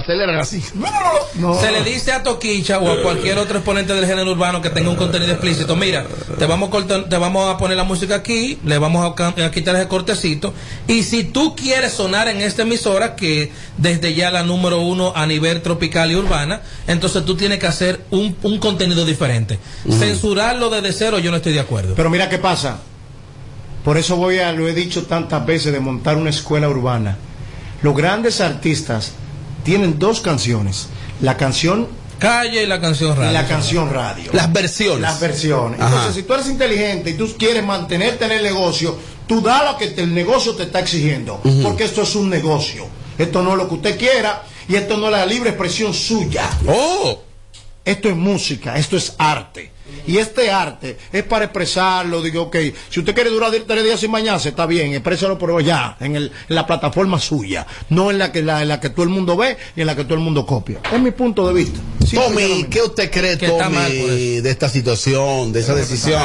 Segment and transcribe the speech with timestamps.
[0.00, 0.62] aceleran así.
[1.60, 4.90] Se le dice a Toquicha o a cualquier otro exponente del género urbano que tenga
[4.90, 6.04] un contenido explícito, mira,
[6.38, 9.76] te vamos a, cortar- te vamos a poner la música aquí, le vamos a quitar
[9.76, 10.52] ese cortecito,
[10.86, 15.26] y si tú quieres sonar en esta emisora, que desde ya la número uno a
[15.26, 19.58] nivel tropical y urbana, entonces tú tienes que hacer un, un contenido diferente.
[19.88, 21.94] Censurarlo desde cero yo no estoy de acuerdo.
[21.94, 22.78] Pero mira qué pasa.
[23.84, 27.16] Por eso voy a, lo he dicho tantas veces, de montar una escuela urbana.
[27.82, 29.12] Los grandes artistas
[29.64, 30.88] tienen dos canciones.
[31.20, 33.32] La canción Calle y la canción radio.
[33.32, 34.30] la canción radio.
[34.34, 35.00] Las versiones.
[35.00, 35.80] Las versiones.
[35.80, 35.88] Ajá.
[35.88, 39.78] Entonces, si tú eres inteligente y tú quieres mantenerte en el negocio, tú da lo
[39.78, 41.40] que te- el negocio te está exigiendo.
[41.62, 42.86] Porque esto es un negocio.
[43.16, 46.44] Esto no es lo que usted quiera y esto no es la libre expresión suya.
[46.68, 47.20] Oh,
[47.84, 49.72] Esto es música, esto es arte.
[50.06, 52.22] Y este arte es para expresarlo.
[52.22, 52.56] Digo, ok,
[52.90, 56.30] si usted quiere durar tres días sin bañarse, está bien, exprésalo, pero ya, en, el-
[56.48, 57.66] en la plataforma suya.
[57.88, 59.96] No en la, que, la, en la que todo el mundo ve y en la
[59.96, 60.78] que todo el mundo copia.
[60.92, 61.80] Es mi punto de vista.
[62.06, 62.64] Sí, Tommy.
[62.70, 63.62] ¿qué usted cree, Que Tommy,
[64.00, 66.22] por de esta situación, de esa decisión?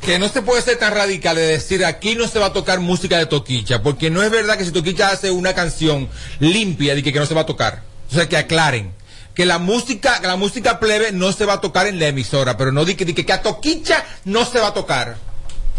[0.00, 2.78] Que no se puede ser tan radical de decir aquí no se va a tocar
[2.78, 7.02] música de Toquicha, porque no es verdad que si Toquicha hace una canción limpia, de
[7.02, 7.82] que, que no se va a tocar.
[8.10, 8.92] O sea, que aclaren.
[9.34, 12.56] Que la música, que la música plebe no se va a tocar en la emisora,
[12.56, 15.16] pero no di que, di que, que a Toquicha no se va a tocar.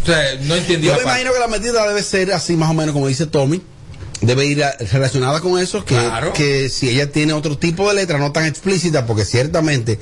[0.02, 2.74] O sea, no entendí Yo me imagino que la medida debe ser así más o
[2.74, 3.62] menos como dice Tommy.
[4.20, 6.32] Debe ir a- relacionada con eso, que, Claro.
[6.32, 9.98] que si ella tiene otro tipo de letra no tan explícita, porque ciertamente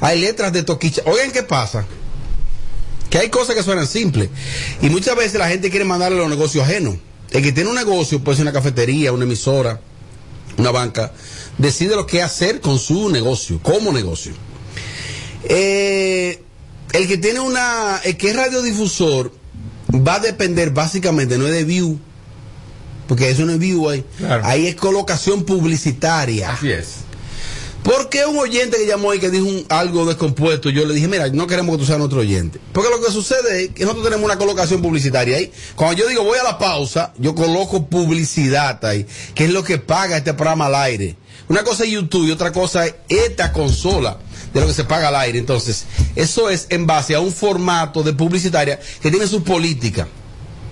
[0.00, 1.02] hay letras de toquicha.
[1.06, 1.84] Oigan, ¿qué pasa?
[3.10, 4.28] Que hay cosas que suenan simples.
[4.82, 6.96] Y muchas veces la gente quiere mandarle a los negocios ajenos.
[7.30, 9.80] El que tiene un negocio, puede ser una cafetería, una emisora,
[10.56, 11.12] una banca,
[11.58, 14.32] decide lo que hacer con su negocio, como negocio.
[15.44, 16.42] Eh,
[16.92, 19.32] el que tiene una, el que es radiodifusor,
[19.94, 21.98] va a depender básicamente, no es de view,
[23.06, 24.04] porque eso no es view ahí.
[24.18, 24.42] Claro.
[24.44, 26.52] Ahí es colocación publicitaria.
[26.52, 26.96] Así es.
[27.82, 31.28] Porque un oyente que llamó y que dijo un- algo descompuesto, yo le dije, mira,
[31.28, 32.58] no queremos que tú seas nuestro oyente.
[32.72, 35.50] Porque lo que sucede es que nosotros tenemos una colocación publicitaria ahí.
[35.74, 39.78] Cuando yo digo voy a la pausa, yo coloco publicidad ahí, que es lo que
[39.78, 41.16] paga este programa al aire.
[41.48, 44.18] Una cosa es YouTube y otra cosa es esta consola
[44.52, 45.38] de lo que se paga al aire.
[45.38, 50.06] Entonces, eso es en base a un formato de publicitaria que tiene su política.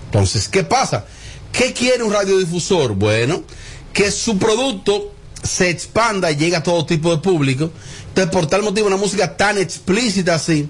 [0.05, 1.05] Entonces, ¿qué pasa?
[1.51, 2.93] ¿Qué quiere un radiodifusor?
[2.93, 3.43] Bueno,
[3.93, 7.71] que su producto se expanda y llegue a todo tipo de público.
[8.09, 10.69] Entonces, por tal motivo, una música tan explícita así,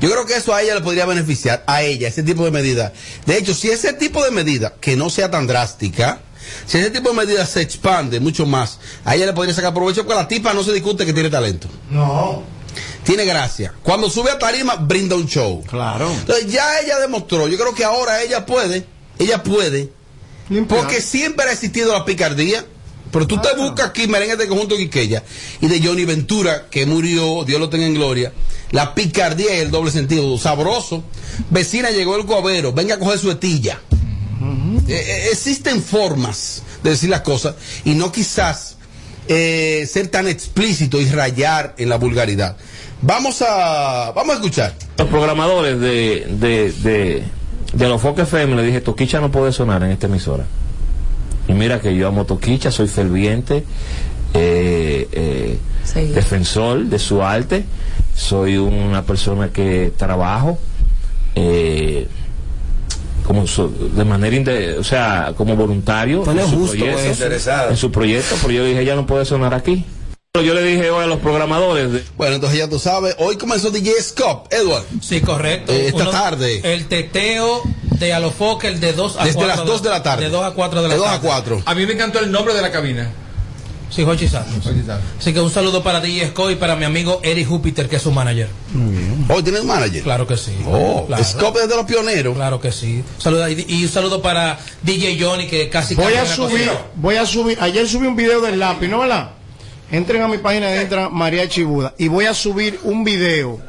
[0.00, 2.92] yo creo que eso a ella le podría beneficiar, a ella, ese tipo de medida.
[3.26, 6.20] De hecho, si ese tipo de medida, que no sea tan drástica,
[6.66, 10.04] si ese tipo de medida se expande mucho más, a ella le podría sacar provecho
[10.04, 11.68] porque la tipa no se discute que tiene talento.
[11.90, 12.42] No,
[13.04, 13.72] Tiene gracia.
[13.82, 15.62] Cuando sube a tarima, brinda un show.
[15.68, 16.10] claro.
[16.10, 18.84] Entonces ya ella demostró, yo creo que ahora ella puede,
[19.18, 19.90] ella puede,
[20.48, 20.80] Limpiar.
[20.82, 22.64] porque siempre ha existido la picardía.
[23.12, 25.22] Pero tú te buscas aquí merengue de conjunto Quiqueya
[25.60, 28.32] y de Johnny Ventura, que murió, Dios lo tenga en gloria.
[28.72, 31.04] La picardía y el doble sentido, sabroso.
[31.48, 33.80] Vecina llegó el cobero, venga a coger su etilla.
[34.88, 37.54] Eh, eh, existen formas de decir las cosas
[37.84, 38.76] y no quizás
[39.28, 42.56] eh, ser tan explícito y rayar en la vulgaridad.
[43.02, 44.74] Vamos a, vamos a escuchar.
[44.98, 47.24] los programadores de, de, de,
[47.72, 50.44] de los Fox FM le dije, Toquicha no puede sonar en esta emisora.
[51.48, 53.64] Y mira que yo amo Toquicha, soy ferviente,
[54.34, 56.06] eh, eh, Sí.
[56.06, 57.64] defensor de su arte,
[58.14, 60.58] soy una persona que trabajo
[61.36, 62.08] eh,
[63.26, 67.68] como so- de manera, inde- o sea, como voluntario Pues en es su, justo proyecto,
[67.70, 69.84] en su proyecto, pero yo dije, ella no puede sonar aquí.
[70.32, 73.36] Pero yo le dije hoy a los programadores de, Bueno, entonces ya tú sabes, hoy
[73.36, 74.84] comenzó DJ Scop, Edward.
[75.00, 75.72] Sí, correcto.
[75.72, 76.60] Eh, esta Uno- tarde.
[76.74, 77.62] El teteo
[77.98, 79.56] de Alofoque, el de 2 a Desde 4.
[79.56, 80.24] las 2 de la tarde.
[80.24, 81.26] De 2 a 4 de la De 2 tarde.
[81.26, 81.62] a 4.
[81.64, 83.10] A mí me encantó el nombre de la cabina.
[83.88, 84.68] Sí, Jochi Santos.
[85.18, 88.02] Así que un saludo para DJ Scott y para mi amigo Eric Júpiter, que es
[88.02, 88.48] su manager.
[89.28, 90.02] Hoy tienes manager.
[90.02, 90.52] Claro que sí.
[90.66, 91.24] Oh, claro.
[91.24, 92.34] Scop es de los pioneros.
[92.36, 93.02] Claro que sí.
[93.18, 96.72] Saluda, y, y un saludo para DJ Johnny, que casi Voy a subir, cocina.
[96.94, 99.30] voy a subir, ayer subí un video del lápiz, ¿no verdad?
[99.90, 103.60] Entren a mi página de entra María Chibuda y voy a subir un video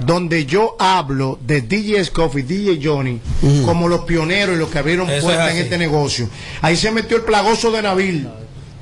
[0.00, 3.20] donde yo hablo de DJ Scoff y DJ Johnny
[3.64, 6.28] como los pioneros y los que abrieron Eso puertas en este negocio.
[6.62, 8.28] Ahí se metió el plagoso de Nabil.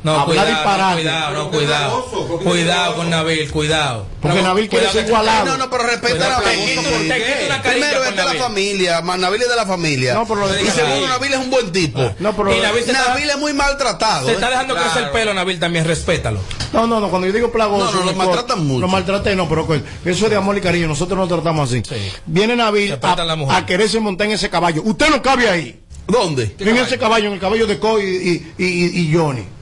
[0.03, 1.05] No, Hablar cuidado, disparate.
[1.05, 2.39] no, cuidado, no, cuidado.
[2.45, 4.07] Cuidado con Nabil, cuidado.
[4.21, 5.47] Porque Nabil quiere ser igualado.
[5.47, 7.63] No, no, pero respeta Cuidado, a Nabil.
[7.63, 9.01] Primero, es de la familia.
[9.01, 10.15] Nabil es de la familia.
[10.15, 11.09] No, pero lo de y segundo, Nabil.
[11.09, 12.15] Nabil es un buen tipo.
[12.21, 14.27] No, pero Y Nabil es muy maltratado.
[14.27, 14.35] Se ¿eh?
[14.35, 14.91] está dejando Claro.
[14.91, 16.39] crecer el pelo, Nabil, también, respétalo.
[16.73, 17.93] No, no, no, cuando yo digo plagoso.
[17.93, 18.81] No, no, lo maltratan mucho.
[18.81, 19.67] Lo maltraté, no, pero
[20.05, 20.87] eso es de amor y cariño.
[20.87, 21.83] Nosotros nos tratamos así.
[21.89, 22.13] Sí.
[22.27, 24.83] Viene Nabil a, quererse montar en ese caballo.
[24.85, 25.81] Usted no cabe ahí.
[26.07, 26.55] ¿Dónde?
[26.61, 29.56] En ese caballo, en el caballo de Coy y Johnny.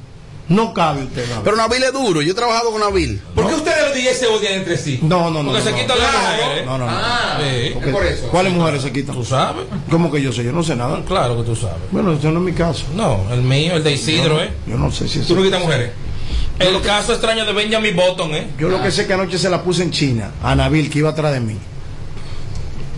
[0.48, 1.42] No cabe usted, Nabil.
[1.44, 3.20] Pero Nabil es duro, yo he trabajado con Nabil.
[3.34, 4.98] ¿Por qué ustedes los DJs se odian entre sí?
[5.02, 5.50] No, no, no.
[5.50, 5.76] Porque no, se no.
[5.78, 6.66] quitan las mujeres.
[6.66, 6.92] No, no, no.
[6.92, 8.28] Ah, es por eso.
[8.28, 9.14] ¿Cuáles mujeres se quitan?
[9.14, 9.64] ¿Tú sabes?
[9.90, 10.44] ¿Cómo que yo sé?
[10.44, 11.02] Yo no sé nada.
[11.06, 11.78] Claro que tú sabes.
[11.90, 12.84] Bueno, eso no es mi caso.
[12.94, 14.50] No, el mío, el de Isidro, ¿eh?
[14.66, 15.90] Yo no sé si es ¿Tú no quitas mujeres?
[16.58, 18.48] El caso extraño de Benjamin Button, ¿eh?
[18.58, 21.00] Yo lo que sé es que anoche se la puse en China, a Nabil, que
[21.00, 21.56] iba atrás de mí.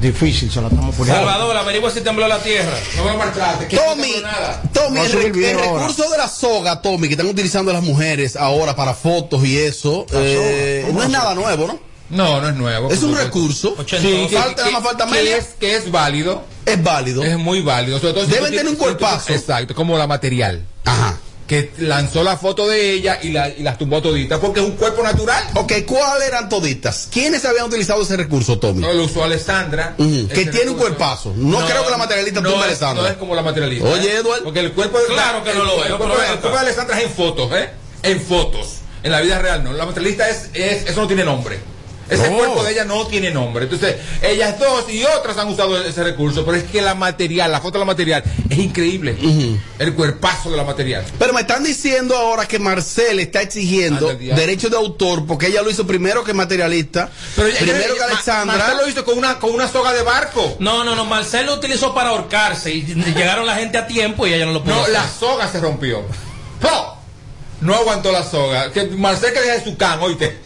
[0.00, 1.20] Difícil, se la estamos poniendo.
[1.24, 2.76] Salvador, averigua si tembló la tierra.
[2.96, 3.66] No voy a marcharte.
[3.66, 4.62] que Tommy, no tengo nada.
[4.72, 8.76] Tommy, el, el el recurso de la soga, Tommy, que están utilizando las mujeres ahora
[8.76, 11.78] para fotos y eso, eh, ¿Cómo no es nada nuevo, ¿no?
[12.08, 12.90] No, no es nuevo.
[12.90, 13.74] Es un recurso.
[13.78, 14.06] Ochenta.
[14.06, 16.44] Sí, que, Falta- que- más falta que es, que es válido.
[16.64, 17.24] Es válido.
[17.24, 17.98] Es muy válido.
[17.98, 19.32] Sobre todo si Deben tú tener un cuerpazo.
[19.32, 20.64] Exacto, como la material.
[20.84, 21.18] Ajá.
[21.46, 24.72] Que lanzó la foto de ella y, la, y las tumbó toditas porque es un
[24.72, 25.44] cuerpo natural.
[25.54, 27.08] Ok, ¿cuáles eran toditas?
[27.12, 28.80] ¿Quiénes habían utilizado ese recurso, Tommy?
[28.80, 29.94] No, lo usó Alessandra.
[29.96, 31.32] Que tiene un cuerpazo.
[31.36, 33.02] No creo que la materialista no tumbe a es- Alessandra.
[33.04, 33.88] No es como la materialista.
[33.88, 34.16] Oye, ¿eh?
[34.16, 34.44] Eduardo.
[34.44, 36.10] Porque el cuerpo de Claro que no lo es, cuerpo, el
[36.40, 37.70] cuerpo de Alessandra es en fotos, ¿eh?
[38.02, 38.68] En fotos.
[39.04, 39.72] En la vida real no.
[39.72, 41.60] La materialista es, es eso no tiene nombre.
[42.08, 42.36] Ese Oh.
[42.36, 43.64] cuerpo de ella no tiene nombre.
[43.64, 47.60] Entonces, ellas dos y otras han usado ese recurso, pero es que la material, la
[47.60, 49.16] foto de la material, es increíble.
[49.78, 51.04] El cuerpazo de la material.
[51.18, 54.40] Pero me están diciendo ahora que Marcel está exigiendo diablo.
[54.40, 58.00] derechos de autor porque ella lo hizo primero que materialista, Pero ella- primero ella- que
[58.00, 58.56] Ma- Alexandra.
[58.58, 60.56] Marcel lo hizo con una, con una soga de barco.
[60.60, 64.46] No, no, no, Marcelo utilizó para ahorcarse y llegaron la gente a tiempo y ella
[64.46, 64.92] no lo pudo No, hacer.
[64.92, 66.02] la soga se rompió.
[66.60, 66.98] ¡Po!
[67.60, 68.70] No aguantó la soga.
[68.70, 70.38] Que Marcel que deja de su can, oíste.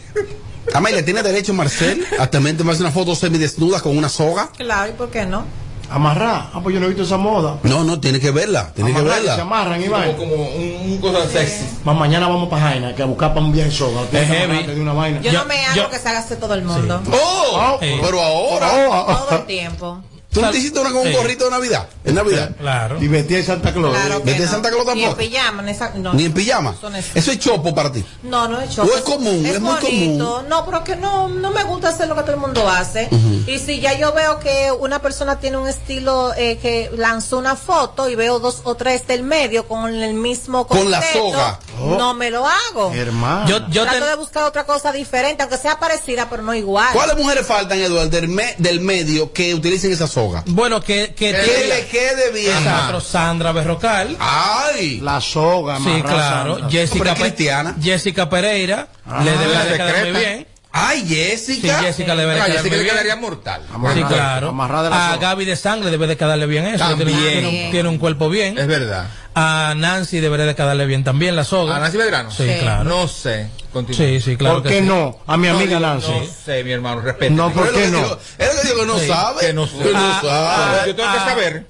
[0.75, 4.51] Amelia, ¿tiene derecho Marcel a también tomarse una foto semidesnuda con una soga?
[4.57, 5.45] Claro, ¿y por qué no?
[5.91, 6.51] Amarrar.
[6.55, 7.59] Ah, pues yo no he visto esa moda.
[7.65, 9.43] No, no, tiene que verla, tiene que Amarrar, Se verla.
[9.43, 11.65] amarran y Como, como un, un cosa sexy.
[11.85, 14.09] Más mañana vamos para Jaina, que a buscar para un viaje soga.
[14.09, 14.63] Que heavy.
[14.73, 15.21] de una vaina.
[15.21, 17.03] Yo, Yo- no me hago yo- que se haga todo el mundo.
[17.13, 17.57] ¡Oh!
[17.59, 17.99] Ah, Sí.
[18.01, 20.01] Pero ahora, Oh, Todo el tiempo.
[20.33, 21.15] ¿Tú no te hiciste una con un Sí.
[21.15, 21.89] gorrito de Navidad?
[22.05, 22.51] ¿En Navidad?
[22.59, 23.03] Claro.
[23.03, 23.95] Y vestía de Santa Claus.
[23.97, 24.51] Claro ¿Desde no.
[24.51, 25.17] Santa Claus Ni en tampoco?
[25.29, 26.13] pijama, ni, esa- no.
[26.15, 26.75] ¿Ni en pijama?
[27.15, 28.05] Eso es- chopo para ti.
[28.23, 29.45] No, no es ¿O es común?
[29.47, 30.25] Es, Es muy bonito.
[30.25, 30.49] común.
[30.49, 33.09] No, pero que no, no me gusta hacer lo que todo el mundo hace.
[33.47, 37.57] Y si ya yo veo que una persona tiene un estilo eh, que lanzó una
[37.57, 41.59] foto y veo dos o tres del medio con el mismo Con la concepto, soga.
[41.99, 42.93] no me lo hago.
[42.95, 43.49] Hermano.
[43.49, 46.89] Yo, yo Trato te- de buscar otra cosa diferente, aunque sea parecida, pero no igual.
[46.93, 50.20] ¿Cuáles mujeres faltan, Eduardo, del, me- del medio que utilicen esa soga?
[50.47, 52.57] Bueno, que, que Que le quede bien.
[52.57, 54.17] Exacto, Sandra Berrocal.
[54.21, 55.01] ¡Ay!
[55.01, 56.55] La soga, Sí, claro.
[56.55, 56.71] Sandra.
[56.71, 57.77] Jessica, cristiana.
[57.83, 58.89] Jessica Pereira
[59.25, 60.47] le debe de quedar muy bien.
[60.73, 61.81] ¡Ay, Sí, Jessica!
[61.81, 62.87] Jessica le debe de quedar muy bien.
[62.91, 63.63] quedaría mortal.
[63.67, 64.53] Sí, Amarrar, claro.
[64.85, 65.29] de la A soga.
[65.29, 66.79] Gaby de Sangre debe de quedarle bien eso.
[66.79, 67.09] También.
[67.19, 68.57] Tiene un, tiene un cuerpo bien.
[68.57, 69.07] Es verdad.
[69.35, 71.77] A Nancy debería de quedarle bien también la soga.
[71.77, 72.31] ¿A Nancy Belgrano?
[72.31, 72.59] Sí, Sí.
[72.61, 72.85] claro.
[72.85, 73.49] No sé.
[73.73, 73.97] Continúa.
[74.05, 74.87] Sí, sí, claro ¿Por que qué sí.
[74.89, 75.21] no?
[75.29, 76.11] A mi amiga no, Nancy.
[76.11, 77.33] No sé, mi hermano, respeto.
[77.35, 78.19] No, ¿por qué no?
[78.37, 79.41] Es lo que digo que no Sí, sabe.
[79.47, 79.77] que no sé.
[79.79, 80.89] Que no Ah, sabe.
[80.89, 81.67] Yo tengo que saber.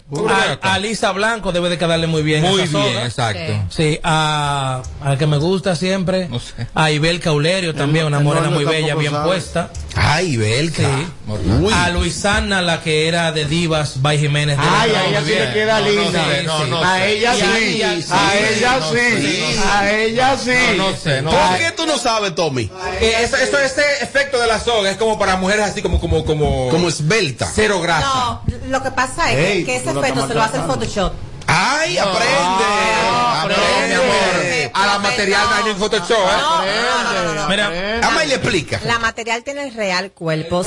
[0.62, 2.43] A, a Lisa Blanco debe de quedarle muy bien.
[2.43, 3.05] Muy esa bien, soga.
[3.05, 3.53] exacto.
[3.69, 4.01] Sí.
[4.03, 6.29] A, a la que me gusta siempre.
[6.31, 6.67] No sé.
[6.75, 9.27] A Ibel Caulerio también, una el morena novio muy bella, bien sabe.
[9.27, 9.71] puesta.
[9.96, 10.82] Ay, Belka.
[10.82, 11.06] Sí.
[11.60, 11.72] Uy.
[11.75, 14.56] A Luisana, la que era de Divas, by Jiménez.
[14.56, 16.25] debe Ay, a ella sí le queda No, no linda.
[16.25, 17.40] sé, no, no a ella sí.
[17.56, 18.08] ella sí.
[18.12, 19.54] A ella sí.
[19.69, 20.76] A ella sí.
[20.76, 22.70] No, sé, no ¿Por qué tú no sabes, Tommy?
[23.00, 26.25] Eh, eso, eso, ese efecto de la soga es como para mujeres así como, como,
[26.25, 27.50] como, Como esbelta.
[27.52, 28.06] cero grasa.
[28.06, 30.62] No, lo que pasa es que- Ey, que, ese efecto se lo hace el.
[30.64, 31.12] Photoshop.
[31.52, 32.35] ¡Ay, aprende!
[32.38, 33.88] Ah, No, aprende.
[33.88, 34.70] mi amor.
[34.73, 36.37] A la material no Photoshop, ¿eh?
[36.41, 36.62] No,
[37.02, 37.49] no, no, no, no.
[37.49, 38.80] Mira, Ama y le explica.
[38.85, 40.62] La material tiene el real cuerpo.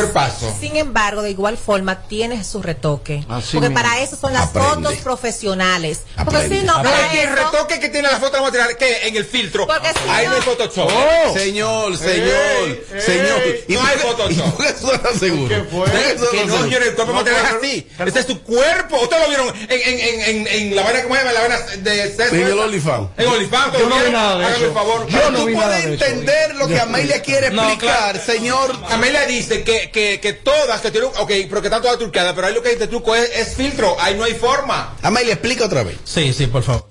[0.59, 3.23] Sin embargo, de igual forma tiene su retoque.
[3.29, 3.81] Así porque mismo.
[3.81, 4.69] para eso son las Aprende.
[4.69, 6.01] fotos profesionales.
[6.17, 6.59] Porque Aprende.
[6.59, 9.65] si no, para el retoque que tiene la foto la material, que en el filtro,
[9.67, 10.89] Porque si ahí no hay Photoshop.
[10.93, 11.33] Oh.
[11.33, 12.27] Señor, señor,
[12.65, 13.41] Ey, señor.
[13.41, 14.31] ey, no hay Photoshop.
[14.31, 15.47] ¿Y por qué eso está seguro?
[15.49, 15.79] ¿Qué fue?
[15.79, 17.87] ¿Por qué eso Que no, señores, el cuerpo No, material es así.
[18.05, 18.99] Ese es su cuerpo.
[19.01, 21.33] Ustedes lo vieron en, en, la vaina, ¿cómo se llama?
[21.33, 22.35] La vaina de sexo.
[22.35, 22.59] En el.
[22.59, 23.09] OnlyFans.
[23.17, 23.77] En OnlyFans.
[23.79, 24.73] Yo no vi nada de Hágame eso.
[24.73, 25.07] favor.
[25.07, 28.25] Yo no vi nada de entender lo que Amelia quiere No, explicar, claro.
[28.25, 28.75] señor.
[28.89, 32.47] Amelia dice que, que, que todas, que tienen, ok, pero que están todas truqueadas, pero
[32.47, 34.95] ahí lo que dice truco es, es filtro, ahí no hay forma.
[35.01, 35.97] Amelia, explica otra vez.
[36.03, 36.87] sí, sí, por favor.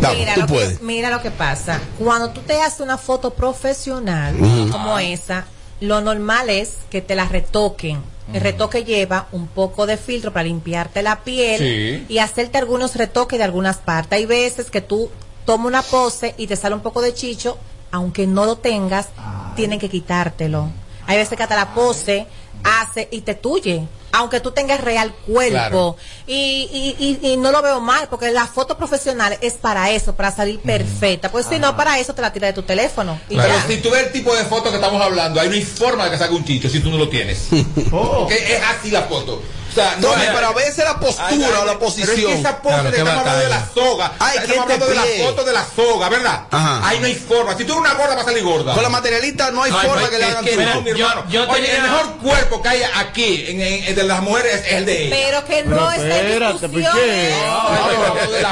[0.00, 0.78] Vamos, Mira tú lo, puedes.
[0.78, 1.78] que, mira lo que pasa.
[1.98, 4.34] Cuando tú te haces una foto profesional
[4.70, 5.44] como esa,
[5.80, 8.02] lo normal es que te la retoquen.
[8.32, 12.06] El retoque lleva un poco de filtro para limpiarte la piel Sí.
[12.08, 14.16] y hacerte algunos retoques de algunas partes.
[14.18, 15.10] Hay veces que tú
[15.44, 17.58] tomas una pose y te sale un poco de chicho,
[17.90, 19.08] aunque no lo tengas,
[19.56, 20.70] tienen que quitártelo.
[21.06, 22.26] Hay veces que hasta la pose
[22.64, 25.50] hace y te tuye, aunque tú tengas real cuerpo.
[25.52, 25.96] Claro.
[26.26, 30.14] Y, y, y, y no lo veo mal, porque la foto profesional es para eso,
[30.14, 31.30] para salir perfecta.
[31.30, 33.18] Pues si no, para eso te la tiras de tu teléfono.
[33.28, 35.62] Y Pero si tú ves el tipo de foto que estamos hablando, ahí no hay
[35.62, 37.48] forma de que salga un chicho si tú no lo tienes.
[37.94, 38.26] Oh.
[38.26, 39.42] Que es así la foto.
[39.72, 41.78] O sea, no hay- pero a veces la postura Ay, ay, o la Pero es
[41.78, 42.32] posición.
[42.32, 44.12] que esa pose, Claro, estamos hablando de la soga.
[44.18, 46.40] Ay, estamos hablando de la foto de la soga, ¿verdad?
[46.50, 46.88] Ajá.
[46.88, 47.56] Ahí no hay forma.
[47.56, 48.74] Si tú eres una gorda, vas a salir gorda.
[48.74, 51.08] Con la materialista no hay Ay, forma pues, que le hagan que no, mi Yo-
[51.08, 51.24] hermano.
[51.30, 54.62] yo Oye, tenía- el mejor cuerpo que hay aquí en, en- en de las mujeres
[54.66, 55.16] es el de ella.
[55.16, 57.28] Pero que no Pero es espérate, discusión ¿por qué?
[57.28, 57.36] eso.
[57.48, 57.88] Ah,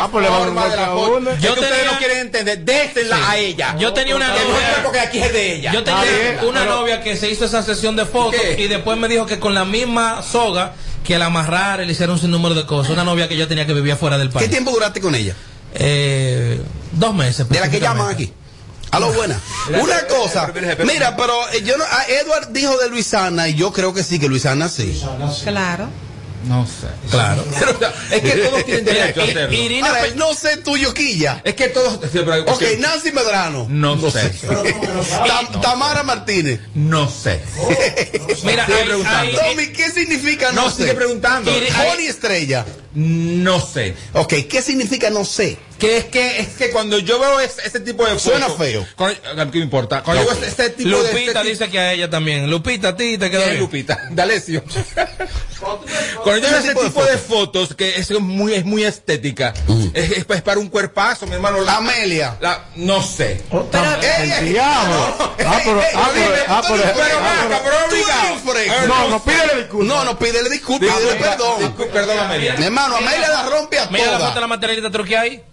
[0.03, 0.67] Ah, pues le van a.
[1.35, 2.59] Es Yo que ustedes no quieren entender.
[2.61, 3.75] Désela a ella.
[3.79, 4.69] Yo tenía una el mejor novia.
[4.71, 5.73] cuerpo que hay aquí es el de ella.
[5.73, 9.09] Yo tenía bien, una novia que se hizo esa sesión de fotos y después me
[9.09, 10.73] dijo que con la misma soga
[11.05, 12.93] que la amarrara y le hicieron un sinnúmero de cosas.
[12.93, 14.51] Una novia que yo tenía que vivía fuera del ¿Qué país.
[14.51, 15.35] tiempo duraste con ella?
[15.75, 16.61] Eh,
[16.93, 17.49] dos meses.
[17.49, 18.33] De la que llaman aquí.
[18.91, 19.39] A lo buena.
[19.81, 20.53] Una cosa.
[20.85, 24.19] Mira, pero eh, yo no, a Edward dijo de Luisana y yo creo que sí,
[24.19, 25.01] que Luisana sí.
[25.45, 25.89] Claro.
[26.47, 26.87] No sé.
[27.11, 27.45] Claro.
[27.61, 29.53] Pero, es que todos tienen derecho a hacerlo.
[29.57, 31.41] Irina Ahora, no sé tuyo, Quilla.
[31.45, 31.95] Es que todos.
[32.47, 33.67] Ok, Nancy Medrano.
[33.69, 34.33] No sé.
[35.27, 36.61] Tam- Tamara Martínez.
[36.75, 37.41] No sé.
[38.45, 39.39] Mira, Sigue preguntando.
[39.39, 40.83] Tommy, ¿qué significa no, No, sé?
[40.83, 41.51] sigue preguntando.
[41.53, 42.65] Honey Estrella.
[42.95, 43.95] No sé.
[44.15, 45.59] Ok, ¿qué significa no sé?
[45.81, 48.87] Que es que es que cuando yo veo ese, ese tipo de fotos, Suena feo.
[48.97, 49.19] cuando-
[49.51, 50.03] ¿Qué me importa?
[50.03, 52.49] Cuando yo veo este, este tipo de Lupita este dice que a ella también.
[52.51, 53.61] Lupita, a ti te quedó ¿Quién es bien.
[53.61, 53.99] Lupita?
[54.11, 54.63] D'Alessio.
[56.23, 59.53] Cuando yo veo ese tipo de fotos, que es muy, es muy estética,
[59.95, 61.61] es, es- es para un cuerpazo, mi hermano.
[61.63, 62.37] La, Amelia.
[62.41, 63.43] la- no sé.
[63.51, 63.69] Pero,
[68.87, 69.89] No, no, pídele disculpas.
[69.89, 71.75] No, no, pídele disculpas, pídele perdón.
[71.93, 72.55] Perdón, Amelia.
[72.57, 74.91] Mi hermano, Amelia la rompe a Mira la foto de la materialista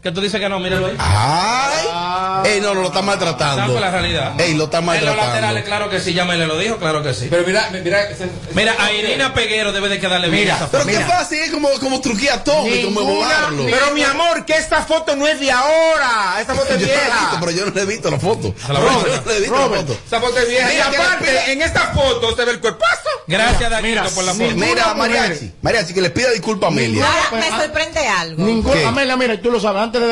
[0.01, 0.95] que tú dices que no, míralo ahí.
[0.97, 2.51] Ay.
[2.53, 3.71] Ey, no, no, lo está maltratando.
[3.71, 4.39] fue la realidad.
[4.39, 5.63] Ey, lo está En los laterales, maltratando.
[5.65, 7.27] claro que sí, ya me le lo dijo, claro que sí.
[7.29, 8.09] Pero mira, mira.
[8.09, 12.01] ese- Mira, a Irina Peguero debe de quedarle bien Pero qué fácil es como, como
[12.01, 13.21] truquear a Tommy, como.
[13.69, 16.38] Pero mi amor, que esta foto no es de ahora.
[16.41, 17.39] Esta foto es Yo no la he visto, vieja.
[17.39, 18.55] pero yo no le he visto la foto.
[18.69, 19.88] la Yo Robert, no le he visto la Robert.
[19.88, 20.00] foto.
[20.03, 20.74] Esta foto es vieja.
[20.74, 23.09] Y aparte, en esta foto se ve el cuerpazo.
[23.27, 24.55] Gracias, Daquito, Mira, por la foto.
[24.55, 24.93] mira.
[24.93, 27.05] Mariachi, Mariachi, que le pida disculpas a Amelia.
[27.05, 28.88] Ahora me sorprende algo.
[28.88, 30.07] Amelia, mira, y tú lo sabes, antes de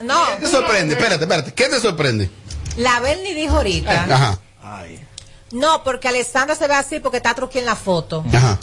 [0.00, 0.94] No, ¿Qué te sorprende?
[0.94, 1.52] Espérate, espérate.
[1.54, 2.30] ¿Qué te sorprende?
[2.76, 4.04] la Berni dijo ahorita.
[4.04, 5.04] Ajá, Ay.
[5.50, 8.24] No, porque Alessandra se ve así porque está truqui en la foto.
[8.32, 8.58] ajá.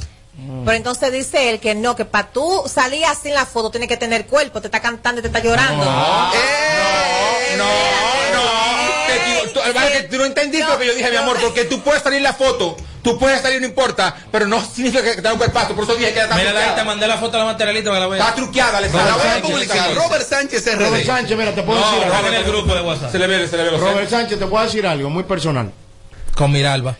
[0.63, 3.89] Pero entonces dice él que no, que para tú salir así en la foto tienes
[3.89, 5.83] que tener cuerpo, te está cantando y te está llorando.
[5.83, 7.57] ¡Eh!
[7.57, 7.98] No, no.
[9.29, 9.59] Equivo- tú,
[9.93, 12.17] que tú no entendiste No, lo que yo dije, mi amor, porque tú puedes salir
[12.17, 15.37] en la foto, tú puedes salir, no importa, pero no significa que te da un
[15.37, 15.73] cuerpazo.
[15.75, 16.83] Por eso dije que está Mira, ahí te truqueada.
[16.85, 18.35] mandé la foto la materialista para la Está veas.
[18.35, 19.13] truqueada, La Alessandra.
[19.15, 19.77] voy a Sánchez, publicar.
[19.77, 19.95] Sánchez.
[19.95, 21.05] Robert Sánchez Robert RD.
[21.05, 22.37] Sánchez, mira, te puedo No, decir Está en algo.
[22.37, 23.11] el grupo de WhatsApp.
[23.11, 25.71] Se le ve, se le ve Robert Sánchez, te puedo decir algo muy personal.
[26.35, 26.95] Con Miralba.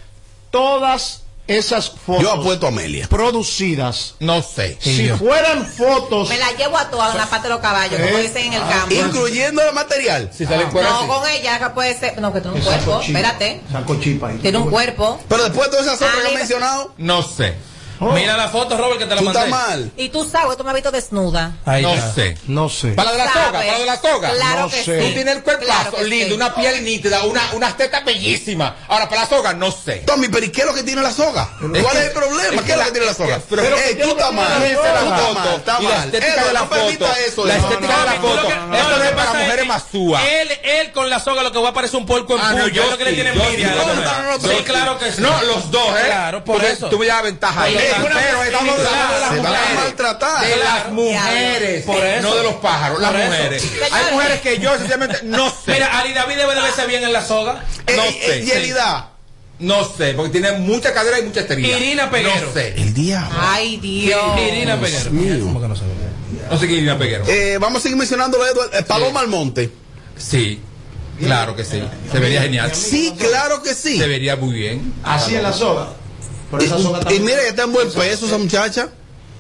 [0.52, 3.08] Todas esas fotos Yo apuesto a Amelia.
[3.10, 4.78] producidas, No sé.
[4.80, 5.18] Si yo.
[5.18, 8.22] fueran fotos Me la llevo a todas en la parte de los caballos, como Eh.
[8.22, 8.94] dicen en el campo.
[8.96, 10.30] Incluyendo el material.
[10.36, 11.08] Si sale fuera No, así.
[11.08, 12.22] con ella que puede ser.
[12.22, 13.02] No, que tiene un cuerpo.
[13.02, 13.62] Espérate.
[13.72, 14.38] Saco chipa ahí.
[14.38, 15.20] Tiene un cuerpo.
[15.28, 16.40] Pero después de todas esas otras que he Arriba.
[16.40, 17.56] mencionado, No sé.
[18.02, 19.40] Oh, Mira la foto, Robert, que te la tú mandé.
[19.46, 19.92] estás mal.
[19.98, 21.52] Y tú sabes, tú me has visto desnuda.
[21.66, 22.14] Ahí No está.
[22.14, 22.38] sé.
[22.48, 22.90] No sé.
[22.94, 24.32] Para la de la soga, para la de la soga.
[24.32, 25.00] Claro No que sé.
[25.02, 25.08] sí.
[25.08, 26.34] Tú tienes el cuerpazo Claro lindo, sí.
[26.34, 28.74] una piel nítida, una, unas tetas bellísimas.
[28.88, 29.96] Ahora, para la soga, no sé.
[30.06, 31.50] Tommy, pero ¿y qué es lo que tiene la soga?
[31.60, 32.64] ¿Cuál es el problema?
[32.64, 33.40] ¿Qué es lo que tiene la soga?
[33.50, 34.48] pero- Ey, tú estás mal.
[34.62, 36.06] Fíjense Tú la estás mal, está y la mal.
[36.06, 37.20] estética de la no permita foto.
[37.28, 37.46] eso.
[37.46, 38.48] La estética de la foto.
[38.48, 40.24] Esto no, no es para mujeres es masúas.
[40.26, 42.60] Él, él con la soga lo que va a parecer un puerco en Ah, no,
[42.64, 42.68] puño.
[42.74, 43.74] yo es lo que le sí, tiene envidia.
[44.40, 44.64] sí.
[44.64, 45.22] claro que sí.
[45.22, 46.04] No, los dos, ¿eh?
[46.06, 46.88] Claro, por eso.
[46.90, 47.89] Tú me llevas ventaja ahí.
[47.92, 50.48] Pero estamos hablando de las a maltratar.
[50.48, 51.86] De las mujeres.
[51.86, 52.22] Por eso.
[52.30, 53.64] No de los pájaros, las mujeres.
[53.92, 55.74] Hay mujeres que yo sencillamente no sé.
[55.74, 57.64] Mira, Ari David debe de verse bien en la soga.
[57.86, 58.46] Ey, no ey, sé.
[58.46, 59.12] Yelida.
[59.60, 61.78] No sé, porque tiene mucha cadera y mucha esterilidad.
[61.78, 62.46] Irina Peguero.
[62.48, 62.74] No sé.
[62.78, 63.38] El diablo.
[63.42, 64.40] Ay, Dios.
[64.40, 65.10] Irina Peguero.
[65.44, 65.90] ¿Cómo que no sabe?
[66.50, 67.26] No sé quién es Irina Peguero.
[67.28, 68.74] Eh, vamos a seguir mencionándolo, Edward.
[68.74, 69.70] Eh, Paloma Almonte.
[70.18, 70.62] Sí,
[71.20, 71.84] claro que sí.
[72.10, 72.74] Se vería genial.
[72.74, 73.98] Sí, claro que sí.
[73.98, 74.94] Se vería muy bien.
[75.04, 75.90] Así en la soga.
[76.52, 78.90] Por esa soga Y, y mira que está en buen peso esa muchacha.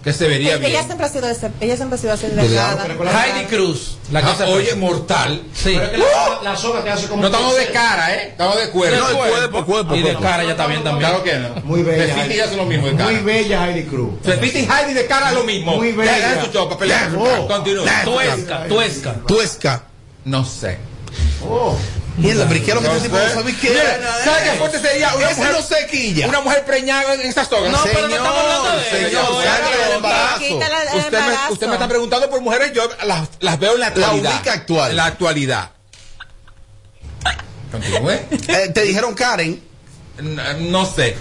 [0.04, 0.86] Que se vería Ella bien.
[0.86, 2.86] siempre ha sido ese- ella siempre ha sido así delgada.
[2.86, 3.98] Heidi Cruz.
[4.14, 5.44] La que Ah, se oye, mortal.
[5.54, 5.74] Sí.
[5.78, 7.22] Pero es que la, soga- la soga te hace como.
[7.22, 8.28] No estamos de cara, ¿eh?
[8.30, 8.98] Estamos de cuerpo.
[8.98, 10.22] No, de cuerpo, cuerpo, Y de cuerpo.
[10.22, 11.10] cara ya está bien también.
[11.10, 11.50] Claro que no.
[11.66, 11.98] Muy bella.
[12.06, 12.34] Pepita y Heidi.
[12.36, 13.12] ella son lo mismo de cara.
[13.12, 14.10] Muy bella Heidi Cruz.
[14.24, 15.76] Pepita y Heidi de cara es lo mismo.
[15.76, 16.18] Muy Ya, bella.
[16.18, 16.92] ya escuchó, papel.
[17.18, 17.48] Oh.
[17.50, 17.86] Continúa.
[18.06, 19.14] Tuesca, tuesca.
[19.28, 19.84] Tuesca.
[20.24, 20.78] No sé.
[21.46, 21.78] Oh.
[22.20, 23.34] Mierda, pero ¿y qué es lo que No este tipo no sé.
[23.34, 23.74] sabe qué
[24.24, 26.28] ¿Sabes qué fuerte sería una mujer, no se quilla.
[26.28, 27.70] una mujer preñada en esa soga?
[27.70, 29.42] No, pero no estamos hablando de Señor, eso.
[29.42, 29.64] señor,
[30.42, 30.52] el
[30.94, 33.88] el Usted me, usted me está preguntando por mujeres, yo las, las veo en la
[33.88, 34.34] actualidad.
[34.36, 34.92] ubica actual.
[34.92, 35.72] En la actualidad.
[37.72, 38.10] Continúe.
[38.12, 39.62] Eh, te dijeron Karen.
[40.22, 41.16] No, no sé.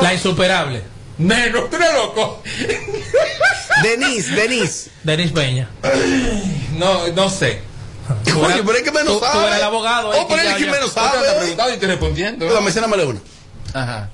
[0.00, 0.82] La insuperable.
[1.18, 2.42] Menos, tú eres loco.
[3.82, 4.90] Denise, Denise.
[5.02, 5.68] Denis Peña.
[6.72, 7.60] No, no sé.
[8.32, 9.46] Coño, pero es que menos tú- tú sabe.
[9.46, 11.18] eres el abogado, eh, Oh, pero que es que menos sabe.
[11.36, 12.46] preguntando y estoy respondiendo.
[12.46, 13.20] Pero menciónamele una.
[13.72, 14.10] Ajá.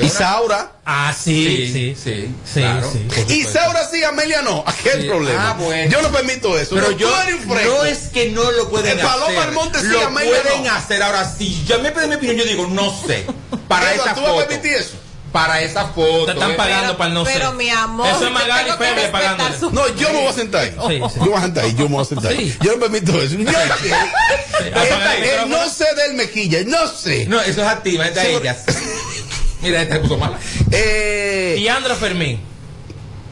[0.00, 0.72] Isaura.
[0.86, 1.96] Ah, sí, sí.
[2.02, 2.90] sí, Sí, claro.
[2.90, 3.34] sí.
[3.34, 4.64] Isaura sí, Amelia no.
[4.66, 5.08] Aquí hay Sí.
[5.08, 5.50] problema.
[5.50, 5.90] Ah, bueno.
[5.90, 6.74] Yo no permito eso.
[6.76, 7.10] Pero No, yo
[7.46, 9.38] no es que no lo pueden El Paloma hacer.
[9.40, 10.72] Almonte sí, lo Amelia pueden no.
[10.72, 11.02] hacer.
[11.02, 13.26] Ahora, si yo me piden mi opinión, yo digo, no sé.
[13.68, 14.46] Para esa ¿tú vas a foto.
[14.46, 14.94] permitir eso?
[15.32, 16.26] Para esa foto.
[16.26, 16.54] Te están eh.
[16.54, 18.70] pagando para el no pero mi amor, Eso es Magali
[19.10, 19.58] pagándole.
[19.58, 20.70] su- No, yo me voy a sentar ahí.
[20.70, 21.18] Sí, sí.
[21.18, 22.50] Yo me voy a sentar ahí, yo me voy a sentar ahí.
[22.50, 22.58] Sí.
[22.60, 23.34] Yo no permito eso.
[23.36, 25.46] Yo el El micrófono.
[25.56, 27.24] no sé del Mejilla, no sé.
[27.26, 28.64] No, eso es activa, es de Sí, ellas.
[29.62, 30.38] Mira, esta puso mala.
[30.70, 32.40] Eh, Y Andra Fermín.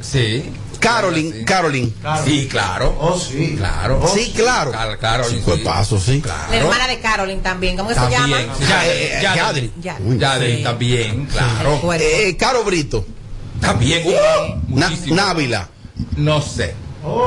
[0.01, 0.51] Sí.
[0.81, 1.45] Caroline, Sí.
[1.45, 1.93] Caroline.
[2.25, 2.97] Sí, claro.
[3.01, 3.55] Oh, sí.
[3.57, 4.11] Claro.
[4.13, 4.73] Sí, claro.
[4.73, 5.25] Claro, claro.
[5.25, 6.17] Sí, fue paso, sí.
[6.27, 6.55] La Claro.
[6.55, 7.77] hermana de Carolyn también.
[7.77, 8.37] ¿Cómo se llama?
[8.59, 8.65] sí.
[8.85, 9.73] Eh, ya, Yadri.
[9.81, 9.97] Ya.
[10.05, 10.19] Uy.
[10.19, 10.63] Ya de Sí.
[10.63, 11.81] también, claro.
[11.95, 13.07] Eh, Caro Brito.
[13.61, 14.03] También.
[14.07, 14.79] Uh.
[15.15, 15.69] Návila.
[16.17, 16.75] No sé.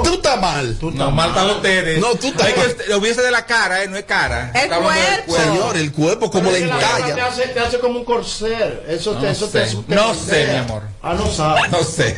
[0.04, 0.78] Tú estás mal.
[0.82, 2.00] No, mal están ustedes.
[2.00, 2.70] No, tú estás Es que mal.
[2.70, 3.88] usted- lo hubiese de la cara, ¿eh?
[3.88, 4.52] No es cara.
[4.54, 5.36] El cuerpo.
[5.36, 7.26] Señor, el cuerpo como la Te entalla.
[7.28, 8.88] hace, te hace como un corset.
[8.88, 9.66] Eso te, eso sé.
[9.88, 10.84] te, No sé, mi amor.
[11.02, 11.68] Ah, no sabe.
[11.70, 12.18] No sé.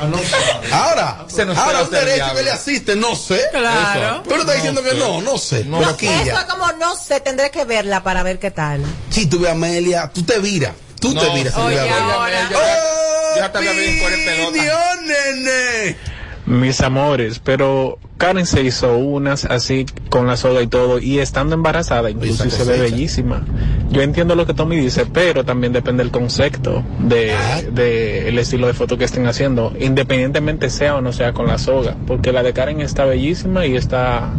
[0.00, 0.72] Ah, no sabe.
[0.72, 3.40] Ahora, Se nos ahora un derecho que le asiste, no sé.
[3.50, 4.22] Claro.
[4.28, 4.98] Pero está diciendo No que sé.
[5.00, 5.64] no, no sé.
[5.64, 5.78] No.
[5.78, 6.40] Pero No, aquí eso ya.
[6.40, 8.82] es como, no sé, tendré que verla para ver qué tal.
[9.10, 10.72] Si tú ves a Amelia, tú te viras.
[11.00, 12.48] Tú te si Oye, tú ahora.
[12.48, 14.96] Yo- hasta me abrí por el pelota.
[15.02, 15.96] Nene.
[16.52, 21.54] Mis amores, pero Karen se hizo unas así con la soga y todo y estando
[21.54, 23.42] embarazada incluso se ve bellísima.
[23.90, 27.34] Yo entiendo lo que Tommy dice, pero también depende del concepto de,
[27.72, 31.56] de el estilo de foto que estén haciendo, independientemente sea o no sea con la
[31.56, 34.30] soga, porque la de Karen está bellísima y está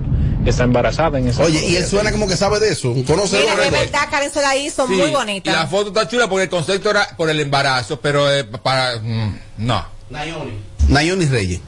[0.45, 1.71] está embarazada en esa Oye, foto.
[1.71, 2.93] y él suena como que sabe de eso.
[3.07, 5.49] Conoce Mira, de verdad, Karen se la hizo muy bonita.
[5.49, 8.99] y La foto está chula porque el concepto era por el embarazo, pero eh, para.
[9.01, 9.83] mm, no.
[10.89, 11.59] Nayoni Reyes.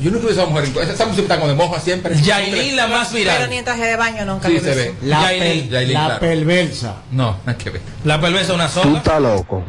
[0.00, 0.64] Yo nunca vi esa mujer.
[0.64, 2.20] Esa, esa mujer está como de moja siempre.
[2.20, 3.50] Yailin, la más Pero viral.
[3.50, 4.94] ni en traje de baño nunca Sí, se ve.
[5.02, 6.20] La, Yailin, per- Yailin, la claro.
[6.20, 6.94] perversa.
[7.12, 7.82] No, nada que ver.
[8.04, 8.98] La perversa una Tú soga.
[8.98, 9.64] estás loco.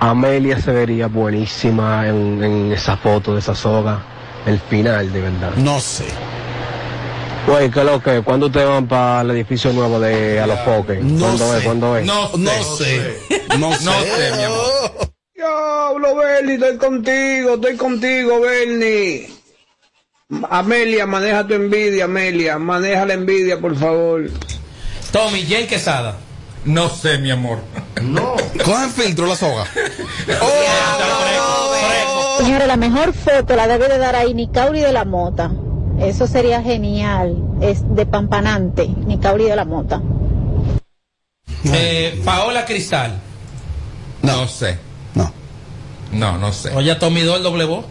[0.00, 4.04] Amelia se vería buenísima en, en esa foto de esa soga.
[4.46, 5.50] El final, de verdad.
[5.56, 6.04] No sé.
[7.46, 8.20] Güey, ¿qué es lo que?
[8.22, 11.02] ¿Cuándo ustedes van para el edificio nuevo de A los Foques?
[11.02, 11.58] No ¿Cuándo sé.
[11.58, 11.64] es?
[11.64, 12.04] ¿Cuándo es?
[12.06, 12.84] No, No sé.
[13.28, 13.42] sé.
[13.58, 13.84] No sé.
[13.84, 15.10] No sé, mi amor.
[15.34, 19.30] Diablo, Bernie, estoy contigo, estoy contigo, Bernie.
[20.50, 24.30] Amelia, maneja tu envidia, Amelia, maneja la envidia, por favor.
[25.10, 26.16] Tommy, Jane Quesada.
[26.66, 27.60] No sé, mi amor.
[28.62, 29.64] Cogen filtro la soga.
[32.38, 35.50] Señores, la mejor foto la debe de dar ahí Nicauri de la Mota.
[35.98, 37.36] Eso sería genial.
[37.62, 40.02] Es de pampanante, Nicauri de la Mota.
[41.64, 43.18] Eh, Paola Cristal.
[44.22, 44.87] No sé.
[46.12, 46.38] No.
[46.38, 46.70] No, sé.
[46.70, 47.84] Oye, Tommy Do el doble voz.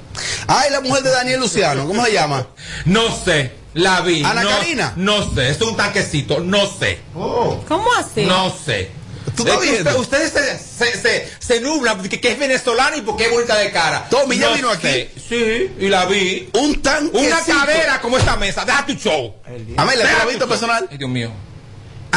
[0.48, 1.86] Ay, la mujer de Daniel Luciano.
[1.88, 2.48] ¿Cómo se llama?
[2.86, 3.52] No sé.
[3.74, 4.24] La vi.
[4.24, 4.94] Ana no, Karina.
[4.96, 5.50] No sé.
[5.50, 6.40] Es un tanquecito.
[6.40, 7.00] No sé.
[7.14, 8.26] ¿Cómo así?
[8.26, 8.92] No sé.
[9.36, 10.00] ¿Tú Es estás que viendo?
[10.00, 13.56] usted- ustedes se, se, se, se nublan porque que es venezolana y porque es bonita
[13.58, 14.08] de cara.
[14.10, 15.12] Tommy, ¿ya No vino sé.
[15.30, 16.50] Sí, y la vi.
[16.54, 17.16] Un tanque.
[17.18, 18.66] Una cadera como esta mesa.
[18.66, 19.36] Deja tu show.
[19.46, 20.88] ¿tú la has visto personal?
[20.90, 21.30] Ay, Dios mío.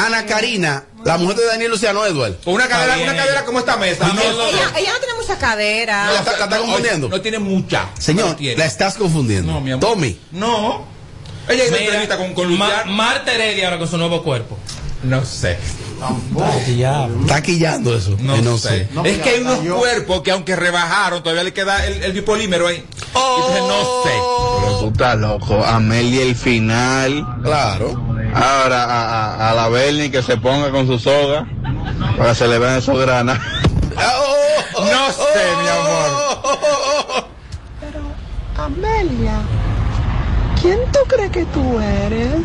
[0.06, 2.36] Ana Karina, la mujer de Daniel Luciano Edward.
[2.46, 4.06] Una cadera, una cadera como esta mesa.
[4.08, 4.48] No, No, no, no.
[4.48, 6.06] Ella, ella no tiene mucha cadera.
[6.06, 7.08] No, la está- la está no, confundiendo.
[7.08, 7.88] No, tiene mucha.
[7.98, 8.56] Señor, No tiene.
[8.56, 9.52] la estás confundiendo.
[9.52, 9.88] No, mi amor.
[9.88, 10.18] Tommy.
[10.32, 10.84] No.
[11.48, 12.92] Ella hizo entrevista con, con Ma- Luciano.
[12.92, 14.56] Marta Heredia ahora con su nuevo cuerpo.
[15.02, 15.58] No sé.
[17.22, 18.16] Está quillando eso.
[18.20, 18.88] No, Eh, sé.
[18.92, 22.12] No, es que hay unos yo- cuerpos que aunque rebajaron, todavía le queda el, el
[22.12, 22.84] bipolímero ahí.
[23.14, 24.10] Entonces no sé.
[24.10, 25.64] Pero tú estás loco.
[25.64, 27.26] Amelia el final.
[27.42, 28.09] Claro.
[28.34, 31.46] Ahora a, a, a la Bernie que se ponga con su soga
[32.16, 33.38] para que se le vean esos granas.
[34.72, 37.26] No sé, mi amor.
[38.56, 39.40] Amelia,
[40.62, 42.40] ¿quién tú crees que tú eres?